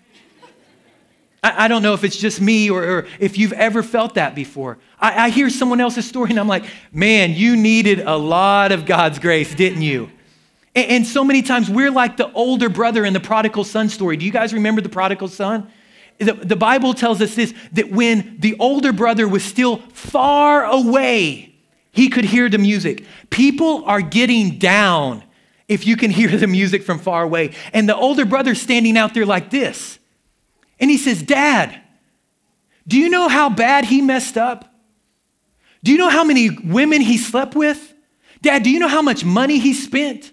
I, 1.42 1.64
I 1.64 1.68
don't 1.68 1.82
know 1.82 1.94
if 1.94 2.04
it's 2.04 2.16
just 2.16 2.40
me 2.40 2.70
or, 2.70 2.84
or, 2.84 3.06
if 3.18 3.36
you've 3.36 3.52
ever 3.52 3.82
felt 3.82 4.14
that 4.14 4.34
before. 4.34 4.78
I, 4.98 5.26
I 5.26 5.28
hear 5.30 5.50
someone 5.50 5.80
else's 5.80 6.06
story 6.06 6.30
and 6.30 6.38
I'm 6.38 6.48
like, 6.48 6.64
man, 6.92 7.32
you 7.32 7.56
needed 7.56 8.00
a 8.00 8.16
lot 8.16 8.72
of 8.72 8.86
God's 8.86 9.18
grace, 9.18 9.54
didn't 9.54 9.82
you? 9.82 10.10
And, 10.74 10.90
and 10.90 11.06
so 11.06 11.24
many 11.24 11.42
times 11.42 11.68
we're 11.68 11.90
like 11.90 12.16
the 12.16 12.32
older 12.32 12.68
brother 12.68 13.04
in 13.04 13.12
the 13.12 13.20
prodigal 13.20 13.64
son 13.64 13.88
story. 13.88 14.16
Do 14.16 14.24
you 14.24 14.32
guys 14.32 14.54
remember 14.54 14.80
the 14.80 14.88
prodigal 14.88 15.28
son? 15.28 15.70
The, 16.18 16.34
the 16.34 16.56
Bible 16.56 16.94
tells 16.94 17.20
us 17.20 17.34
this 17.34 17.52
that 17.72 17.90
when 17.90 18.36
the 18.38 18.56
older 18.58 18.92
brother 18.92 19.26
was 19.26 19.42
still 19.42 19.78
far 19.92 20.64
away, 20.64 21.54
he 21.90 22.08
could 22.08 22.24
hear 22.24 22.48
the 22.48 22.58
music. 22.58 23.04
People 23.30 23.84
are 23.86 24.00
getting 24.00 24.58
down 24.58 25.24
if 25.68 25.86
you 25.86 25.96
can 25.96 26.10
hear 26.10 26.28
the 26.28 26.46
music 26.46 26.82
from 26.84 26.98
far 26.98 27.22
away. 27.22 27.54
And 27.72 27.88
the 27.88 27.96
older 27.96 28.24
brother 28.24 28.54
standing 28.54 28.96
out 28.96 29.14
there 29.14 29.26
like 29.26 29.50
this. 29.50 29.98
And 30.82 30.90
he 30.90 30.98
says, 30.98 31.22
Dad, 31.22 31.80
do 32.86 32.98
you 32.98 33.08
know 33.08 33.28
how 33.28 33.48
bad 33.48 33.84
he 33.84 34.02
messed 34.02 34.36
up? 34.36 34.68
Do 35.84 35.92
you 35.92 35.96
know 35.96 36.08
how 36.08 36.24
many 36.24 36.50
women 36.50 37.00
he 37.00 37.16
slept 37.16 37.54
with? 37.54 37.94
Dad, 38.42 38.64
do 38.64 38.70
you 38.70 38.80
know 38.80 38.88
how 38.88 39.00
much 39.00 39.24
money 39.24 39.58
he 39.58 39.72
spent? 39.72 40.32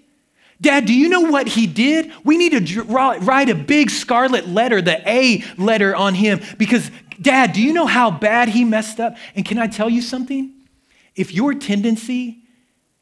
Dad, 0.60 0.88
do 0.88 0.94
you 0.94 1.08
know 1.08 1.22
what 1.22 1.48
he 1.48 1.68
did? 1.68 2.12
We 2.24 2.38
need 2.38 2.68
to 2.68 2.84
write 2.84 3.50
a 3.50 3.56
big 3.56 3.92
scarlet 3.92 4.48
letter, 4.48 4.82
the 4.82 5.08
A 5.08 5.44
letter 5.58 5.96
on 5.96 6.16
him, 6.16 6.42
because, 6.58 6.90
Dad, 7.22 7.54
do 7.54 7.62
you 7.62 7.72
know 7.72 7.86
how 7.86 8.10
bad 8.10 8.50
he 8.50 8.66
messed 8.66 9.00
up? 9.00 9.16
And 9.36 9.46
can 9.46 9.60
I 9.60 9.68
tell 9.68 9.90
you 9.90 10.02
something? 10.02 10.52
If 11.16 11.32
your 11.32 11.54
tendency 11.54 12.40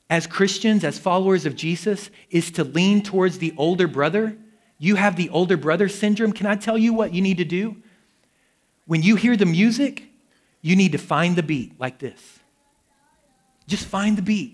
as 0.09 0.27
Christians, 0.27 0.83
as 0.83 0.99
followers 0.99 1.45
of 1.45 1.55
Jesus, 1.55 2.09
is 2.29 2.51
to 2.51 2.63
lean 2.65 3.01
towards 3.01 3.39
the 3.39 3.53
older 3.57 3.87
brother, 3.87 4.35
you 4.79 4.95
have 4.95 5.15
the 5.15 5.29
older 5.29 5.57
brother 5.57 5.89
syndrome, 5.89 6.33
can 6.33 6.45
I 6.45 6.55
tell 6.55 6.77
you 6.77 6.93
what 6.93 7.13
you 7.13 7.21
need 7.21 7.37
to 7.37 7.45
do? 7.45 7.75
When 8.85 9.01
you 9.01 9.15
hear 9.15 9.35
the 9.35 9.45
music, 9.45 10.03
you 10.61 10.75
need 10.75 10.91
to 10.93 10.97
find 10.97 11.35
the 11.35 11.43
beat 11.43 11.79
like 11.79 11.99
this. 11.99 12.39
Just 13.67 13.85
find 13.85 14.17
the 14.17 14.21
beat. 14.21 14.53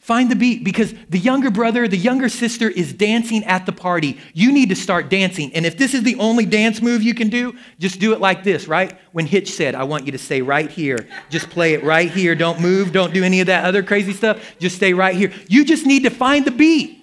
Find 0.00 0.28
the 0.28 0.34
beat 0.34 0.64
because 0.64 0.92
the 1.08 1.18
younger 1.18 1.48
brother, 1.48 1.86
the 1.86 1.96
younger 1.96 2.28
sister 2.28 2.68
is 2.68 2.92
dancing 2.92 3.44
at 3.44 3.66
the 3.66 3.72
party. 3.72 4.18
You 4.34 4.50
need 4.50 4.68
to 4.70 4.74
start 4.74 5.08
dancing. 5.08 5.54
And 5.54 5.64
if 5.64 5.78
this 5.78 5.94
is 5.94 6.02
the 6.02 6.16
only 6.16 6.44
dance 6.44 6.82
move 6.82 7.04
you 7.04 7.14
can 7.14 7.28
do, 7.28 7.56
just 7.78 8.00
do 8.00 8.12
it 8.12 8.20
like 8.20 8.42
this, 8.42 8.66
right? 8.66 8.98
When 9.12 9.26
Hitch 9.26 9.52
said, 9.52 9.76
I 9.76 9.84
want 9.84 10.04
you 10.04 10.12
to 10.12 10.18
stay 10.18 10.42
right 10.42 10.68
here. 10.68 11.06
Just 11.30 11.50
play 11.50 11.74
it 11.74 11.84
right 11.84 12.10
here. 12.10 12.34
Don't 12.34 12.60
move. 12.60 12.90
Don't 12.90 13.14
do 13.14 13.22
any 13.22 13.40
of 13.40 13.46
that 13.46 13.64
other 13.64 13.84
crazy 13.84 14.12
stuff. 14.12 14.56
Just 14.58 14.74
stay 14.74 14.92
right 14.92 15.14
here. 15.14 15.32
You 15.46 15.64
just 15.64 15.86
need 15.86 16.02
to 16.02 16.10
find 16.10 16.44
the 16.44 16.50
beat 16.50 17.01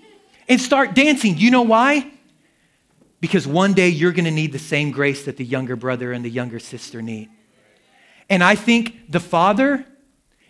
and 0.50 0.60
start 0.60 0.96
dancing. 0.96 1.38
You 1.38 1.52
know 1.52 1.62
why? 1.62 2.12
Because 3.22 3.46
one 3.46 3.74
day 3.74 3.90
you're 3.90 4.12
going 4.12 4.26
to 4.26 4.32
need 4.32 4.52
the 4.52 4.60
same 4.60 4.92
grace 4.92 5.26
that 5.26 5.38
the 5.38 5.46
younger 5.46 5.76
brother 5.76 6.12
and 6.12 6.26
the 6.26 6.30
younger 6.30 6.60
sister 6.60 7.02
need. 7.02 7.30
And 8.30 8.44
I 8.44 8.56
think 8.56 9.12
the 9.12 9.20
Father 9.20 9.86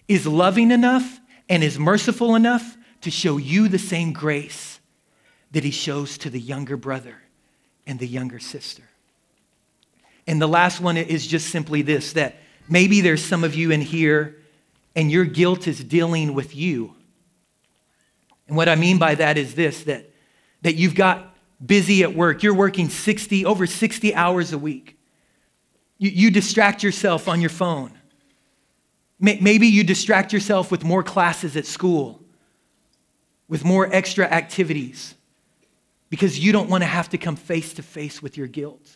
is 0.07 0.25
loving 0.25 0.71
enough 0.71 1.19
and 1.49 1.63
is 1.63 1.77
merciful 1.77 2.35
enough 2.35 2.77
to 3.01 3.11
show 3.11 3.37
you 3.37 3.67
the 3.67 3.79
same 3.79 4.13
grace 4.13 4.79
that 5.51 5.63
he 5.63 5.71
shows 5.71 6.17
to 6.19 6.29
the 6.29 6.39
younger 6.39 6.77
brother 6.77 7.15
and 7.85 7.99
the 7.99 8.07
younger 8.07 8.39
sister. 8.39 8.83
And 10.27 10.41
the 10.41 10.47
last 10.47 10.79
one 10.79 10.95
is 10.95 11.25
just 11.25 11.49
simply 11.49 11.81
this 11.81 12.13
that 12.13 12.35
maybe 12.69 13.01
there's 13.01 13.23
some 13.23 13.43
of 13.43 13.55
you 13.55 13.71
in 13.71 13.81
here 13.81 14.35
and 14.95 15.11
your 15.11 15.25
guilt 15.25 15.67
is 15.67 15.83
dealing 15.83 16.33
with 16.33 16.55
you. 16.55 16.93
And 18.49 18.57
what 18.57 18.67
I 18.67 18.75
mean 18.75 18.97
by 18.97 19.15
that 19.15 19.37
is 19.37 19.53
this 19.53 19.83
that, 19.83 20.09
that 20.63 20.75
you've 20.75 20.95
got 20.95 21.35
busy 21.63 22.03
at 22.03 22.15
work, 22.15 22.41
you're 22.41 22.53
working 22.53 22.89
60, 22.89 23.45
over 23.45 23.67
60 23.67 24.15
hours 24.15 24.53
a 24.53 24.57
week. 24.57 24.97
You, 25.99 26.09
you 26.09 26.31
distract 26.31 26.81
yourself 26.81 27.27
on 27.27 27.41
your 27.41 27.51
phone. 27.51 27.91
Maybe 29.19 29.67
you 29.67 29.83
distract 29.83 30.31
yourself 30.31 30.71
with 30.71 30.85
more 30.85 31.03
classes 31.03 31.57
at 31.57 31.65
school, 31.65 32.21
with 33.49 33.65
more 33.65 33.93
extra 33.93 34.25
activities, 34.25 35.13
because 36.09 36.39
you 36.39 36.53
don't 36.53 36.69
want 36.69 36.83
to 36.83 36.87
have 36.87 37.09
to 37.09 37.17
come 37.17 37.35
face 37.35 37.73
to 37.73 37.83
face 37.83 38.21
with 38.21 38.37
your 38.37 38.47
guilt. 38.47 38.95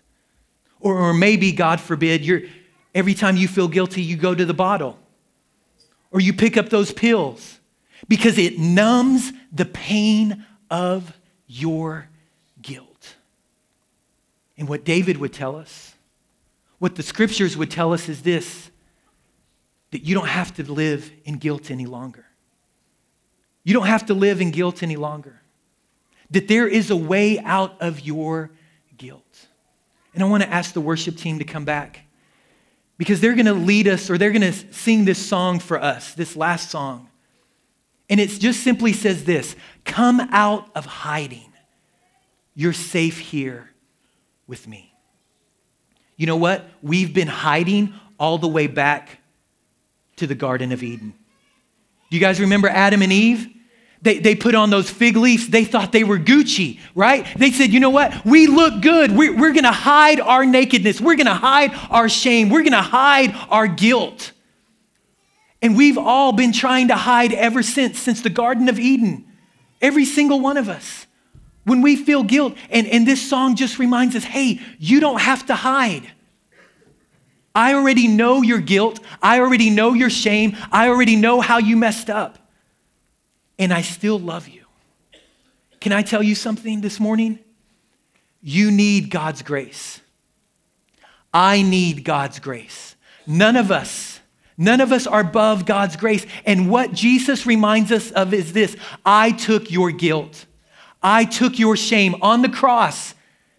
Or, 0.79 0.97
or 0.97 1.13
maybe, 1.13 1.51
God 1.51 1.81
forbid, 1.81 2.23
you're, 2.23 2.43
every 2.95 3.13
time 3.13 3.35
you 3.35 3.49
feel 3.49 3.67
guilty, 3.67 4.01
you 4.01 4.15
go 4.15 4.33
to 4.33 4.45
the 4.45 4.53
bottle 4.53 4.97
or 6.09 6.21
you 6.21 6.31
pick 6.31 6.55
up 6.55 6.69
those 6.69 6.93
pills 6.93 7.59
because 8.07 8.37
it 8.37 8.59
numbs 8.59 9.31
the 9.51 9.65
pain 9.65 10.45
of 10.69 11.15
your 11.47 12.07
guilt. 12.61 13.15
And 14.57 14.67
what 14.67 14.83
David 14.83 15.17
would 15.17 15.33
tell 15.33 15.55
us, 15.55 15.93
what 16.79 16.95
the 16.95 17.03
scriptures 17.03 17.55
would 17.55 17.71
tell 17.71 17.93
us 17.93 18.09
is 18.09 18.21
this 18.21 18.69
that 19.91 20.03
you 20.03 20.15
don't 20.15 20.27
have 20.27 20.55
to 20.55 20.63
live 20.71 21.11
in 21.23 21.37
guilt 21.37 21.69
any 21.69 21.85
longer. 21.85 22.25
You 23.63 23.75
don't 23.75 23.85
have 23.85 24.07
to 24.07 24.15
live 24.15 24.41
in 24.41 24.49
guilt 24.49 24.81
any 24.81 24.95
longer. 24.95 25.39
That 26.31 26.47
there 26.47 26.67
is 26.67 26.89
a 26.89 26.95
way 26.95 27.37
out 27.39 27.79
of 27.79 27.99
your 27.99 28.49
guilt. 28.97 29.21
And 30.15 30.23
I 30.23 30.25
want 30.25 30.41
to 30.41 30.49
ask 30.49 30.73
the 30.73 30.81
worship 30.81 31.15
team 31.15 31.37
to 31.37 31.45
come 31.45 31.63
back 31.63 32.01
because 32.97 33.21
they're 33.21 33.35
going 33.35 33.45
to 33.45 33.53
lead 33.53 33.87
us 33.87 34.09
or 34.09 34.17
they're 34.17 34.31
going 34.31 34.41
to 34.41 34.53
sing 34.73 35.05
this 35.05 35.23
song 35.23 35.59
for 35.59 35.79
us, 35.79 36.13
this 36.15 36.35
last 36.35 36.71
song. 36.71 37.07
And 38.09 38.19
it 38.19 38.29
just 38.29 38.61
simply 38.61 38.93
says 38.93 39.23
this 39.23 39.55
Come 39.85 40.19
out 40.31 40.69
of 40.75 40.85
hiding. 40.85 41.51
You're 42.55 42.73
safe 42.73 43.17
here 43.19 43.69
with 44.47 44.67
me. 44.67 44.93
You 46.17 46.27
know 46.27 46.37
what? 46.37 46.65
We've 46.81 47.13
been 47.13 47.27
hiding 47.27 47.93
all 48.19 48.37
the 48.37 48.47
way 48.47 48.67
back 48.67 49.17
to 50.17 50.27
the 50.27 50.35
Garden 50.35 50.71
of 50.71 50.83
Eden. 50.83 51.13
Do 52.09 52.17
you 52.17 52.21
guys 52.21 52.39
remember 52.39 52.67
Adam 52.67 53.01
and 53.01 53.11
Eve? 53.11 53.47
They, 54.03 54.19
they 54.19 54.35
put 54.35 54.53
on 54.53 54.69
those 54.69 54.89
fig 54.89 55.15
leaves. 55.15 55.47
They 55.47 55.63
thought 55.63 55.93
they 55.93 56.03
were 56.03 56.19
Gucci, 56.19 56.79
right? 56.93 57.25
They 57.37 57.51
said, 57.51 57.71
you 57.71 57.79
know 57.79 57.89
what? 57.89 58.25
We 58.25 58.47
look 58.47 58.81
good. 58.81 59.13
We're, 59.13 59.33
we're 59.33 59.53
going 59.53 59.63
to 59.63 59.71
hide 59.71 60.19
our 60.19 60.45
nakedness. 60.45 60.99
We're 60.99 61.15
going 61.15 61.27
to 61.27 61.33
hide 61.33 61.71
our 61.89 62.09
shame. 62.09 62.49
We're 62.49 62.63
going 62.63 62.73
to 62.73 62.81
hide 62.81 63.33
our 63.49 63.65
guilt. 63.65 64.32
And 65.63 65.75
we've 65.75 65.97
all 65.97 66.31
been 66.33 66.51
trying 66.51 66.89
to 66.89 66.95
hide 66.95 67.33
ever 67.33 67.63
since, 67.63 67.97
since 67.97 68.21
the 68.21 68.29
Garden 68.29 68.69
of 68.69 68.77
Eden. 68.77 69.25
Every 69.81 70.05
single 70.05 70.39
one 70.39 70.57
of 70.57 70.69
us. 70.69 71.07
When 71.63 71.81
we 71.81 71.95
feel 71.95 72.21
guilt, 72.21 72.55
and, 72.69 72.85
and 72.85 73.07
this 73.07 73.27
song 73.27 73.55
just 73.55 73.79
reminds 73.79 74.15
us 74.15 74.23
hey, 74.23 74.61
you 74.77 74.99
don't 74.99 75.21
have 75.21 75.47
to 75.47 75.55
hide. 75.55 76.11
I 77.55 77.73
already 77.73 78.07
know 78.07 78.41
your 78.41 78.59
guilt. 78.59 78.99
I 79.21 79.39
already 79.39 79.71
know 79.71 79.93
your 79.93 80.09
shame. 80.11 80.55
I 80.71 80.89
already 80.89 81.15
know 81.15 81.41
how 81.41 81.57
you 81.57 81.77
messed 81.77 82.09
up 82.09 82.37
and 83.59 83.73
I 83.73 83.81
still 83.81 84.19
love 84.19 84.47
you. 84.47 84.65
Can 85.79 85.91
I 85.91 86.01
tell 86.01 86.23
you 86.23 86.35
something 86.35 86.81
this 86.81 86.99
morning? 86.99 87.39
You 88.41 88.71
need 88.71 89.09
God's 89.09 89.41
grace. 89.41 90.01
I 91.33 91.61
need 91.61 92.03
God's 92.03 92.39
grace. 92.39 92.95
None 93.25 93.55
of 93.55 93.71
us, 93.71 94.12
none 94.57 94.81
of 94.81 94.91
us 94.91 95.07
are 95.07 95.21
above 95.21 95.65
God's 95.65 95.95
grace. 95.95 96.25
And 96.45 96.69
what 96.69 96.93
Jesus 96.93 97.45
reminds 97.45 97.91
us 97.91 98.11
of 98.11 98.33
is 98.33 98.53
this 98.53 98.75
I 99.05 99.31
took 99.31 99.71
your 99.71 99.91
guilt, 99.91 100.45
I 101.01 101.25
took 101.25 101.59
your 101.59 101.75
shame 101.75 102.15
on 102.21 102.41
the 102.41 102.49
cross. 102.49 103.15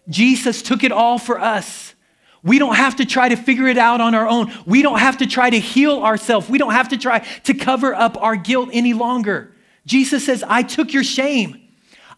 Jesus 0.07 0.61
took 0.61 0.83
it 0.83 0.91
all 0.91 1.17
for 1.17 1.39
us. 1.39 1.95
We 2.43 2.59
don't 2.59 2.75
have 2.75 2.97
to 2.97 3.05
try 3.05 3.29
to 3.29 3.35
figure 3.35 3.67
it 3.67 3.79
out 3.79 4.01
on 4.01 4.13
our 4.13 4.27
own. 4.27 4.53
We 4.67 4.83
don't 4.83 4.99
have 4.99 5.17
to 5.17 5.25
try 5.25 5.49
to 5.49 5.59
heal 5.59 6.03
ourselves. 6.03 6.47
We 6.47 6.59
don't 6.59 6.73
have 6.73 6.89
to 6.89 6.97
try 6.97 7.19
to 7.45 7.53
cover 7.55 7.95
up 7.95 8.21
our 8.21 8.35
guilt 8.35 8.69
any 8.71 8.93
longer. 8.93 9.51
Jesus 9.87 10.25
says, 10.25 10.43
I 10.47 10.61
took 10.61 10.93
your 10.93 11.03
shame. 11.03 11.59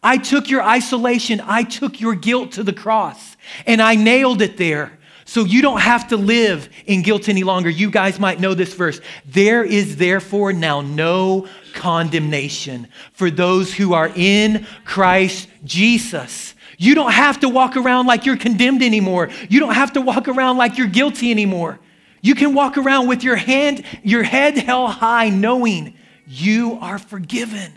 I 0.03 0.17
took 0.17 0.49
your 0.49 0.61
isolation. 0.61 1.41
I 1.41 1.63
took 1.63 2.01
your 2.01 2.13
guilt 2.13 2.51
to 2.53 2.63
the 2.63 2.73
cross 2.73 3.37
and 3.65 3.81
I 3.81 3.95
nailed 3.95 4.41
it 4.41 4.57
there. 4.57 4.96
So 5.27 5.43
you 5.43 5.61
don't 5.61 5.81
have 5.81 6.07
to 6.07 6.17
live 6.17 6.69
in 6.85 7.01
guilt 7.01 7.27
any 7.27 7.43
longer. 7.43 7.69
You 7.69 7.91
guys 7.91 8.17
might 8.17 8.39
know 8.39 8.53
this 8.53 8.73
verse. 8.73 9.01
There 9.25 9.61
is 9.61 9.97
therefore 9.97 10.53
now 10.53 10.79
no 10.79 11.47
condemnation 11.73 12.87
for 13.11 13.29
those 13.29 13.73
who 13.73 13.93
are 13.93 14.09
in 14.15 14.65
Christ 14.85 15.49
Jesus. 15.65 16.55
You 16.77 16.95
don't 16.95 17.11
have 17.11 17.41
to 17.41 17.49
walk 17.49 17.75
around 17.75 18.07
like 18.07 18.25
you're 18.25 18.37
condemned 18.37 18.81
anymore. 18.81 19.29
You 19.49 19.59
don't 19.59 19.73
have 19.73 19.91
to 19.93 20.01
walk 20.01 20.29
around 20.29 20.55
like 20.55 20.77
you're 20.77 20.87
guilty 20.87 21.29
anymore. 21.29 21.77
You 22.21 22.33
can 22.33 22.53
walk 22.53 22.77
around 22.77 23.07
with 23.07 23.21
your 23.21 23.35
hand, 23.35 23.83
your 24.03 24.23
head 24.23 24.57
held 24.57 24.91
high, 24.91 25.29
knowing 25.29 25.93
you 26.25 26.77
are 26.79 26.99
forgiven. 26.99 27.73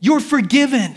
You're 0.00 0.20
forgiven. 0.20 0.96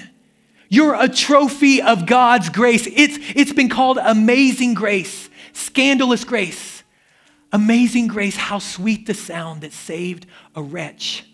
You're 0.67 1.01
a 1.01 1.07
trophy 1.07 1.81
of 1.81 2.05
God's 2.05 2.49
grace. 2.49 2.87
It's, 2.87 3.17
it's 3.35 3.53
been 3.53 3.69
called 3.69 3.97
amazing 3.97 4.73
grace, 4.73 5.29
scandalous 5.55 6.23
grace. 6.23 6.83
Amazing 7.51 8.07
grace, 8.07 8.35
how 8.35 8.59
sweet 8.59 9.07
the 9.07 9.13
sound 9.13 9.61
that 9.61 9.73
saved 9.73 10.25
a 10.55 10.61
wretch 10.61 11.25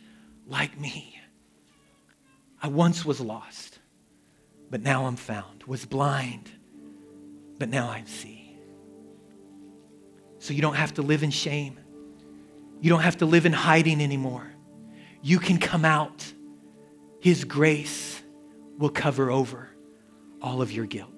like 0.47 0.79
me. 0.79 1.19
I 2.61 2.67
once 2.67 3.03
was 3.03 3.19
lost, 3.19 3.79
but 4.69 4.81
now 4.81 5.05
I'm 5.05 5.15
found, 5.15 5.63
was 5.63 5.85
blind, 5.85 6.49
but 7.57 7.69
now 7.69 7.89
I 7.89 8.03
see. 8.05 8.55
So 10.39 10.53
you 10.53 10.61
don't 10.61 10.75
have 10.75 10.93
to 10.95 11.01
live 11.01 11.23
in 11.23 11.31
shame. 11.31 11.77
You 12.81 12.89
don't 12.89 13.01
have 13.01 13.17
to 13.17 13.25
live 13.25 13.45
in 13.45 13.53
hiding 13.53 14.01
anymore 14.01 14.51
you 15.21 15.39
can 15.39 15.57
come 15.57 15.85
out. 15.85 16.31
His 17.19 17.43
grace 17.43 18.21
will 18.77 18.89
cover 18.89 19.29
over 19.29 19.69
all 20.41 20.61
of 20.61 20.71
your 20.71 20.85
guilt. 20.85 21.10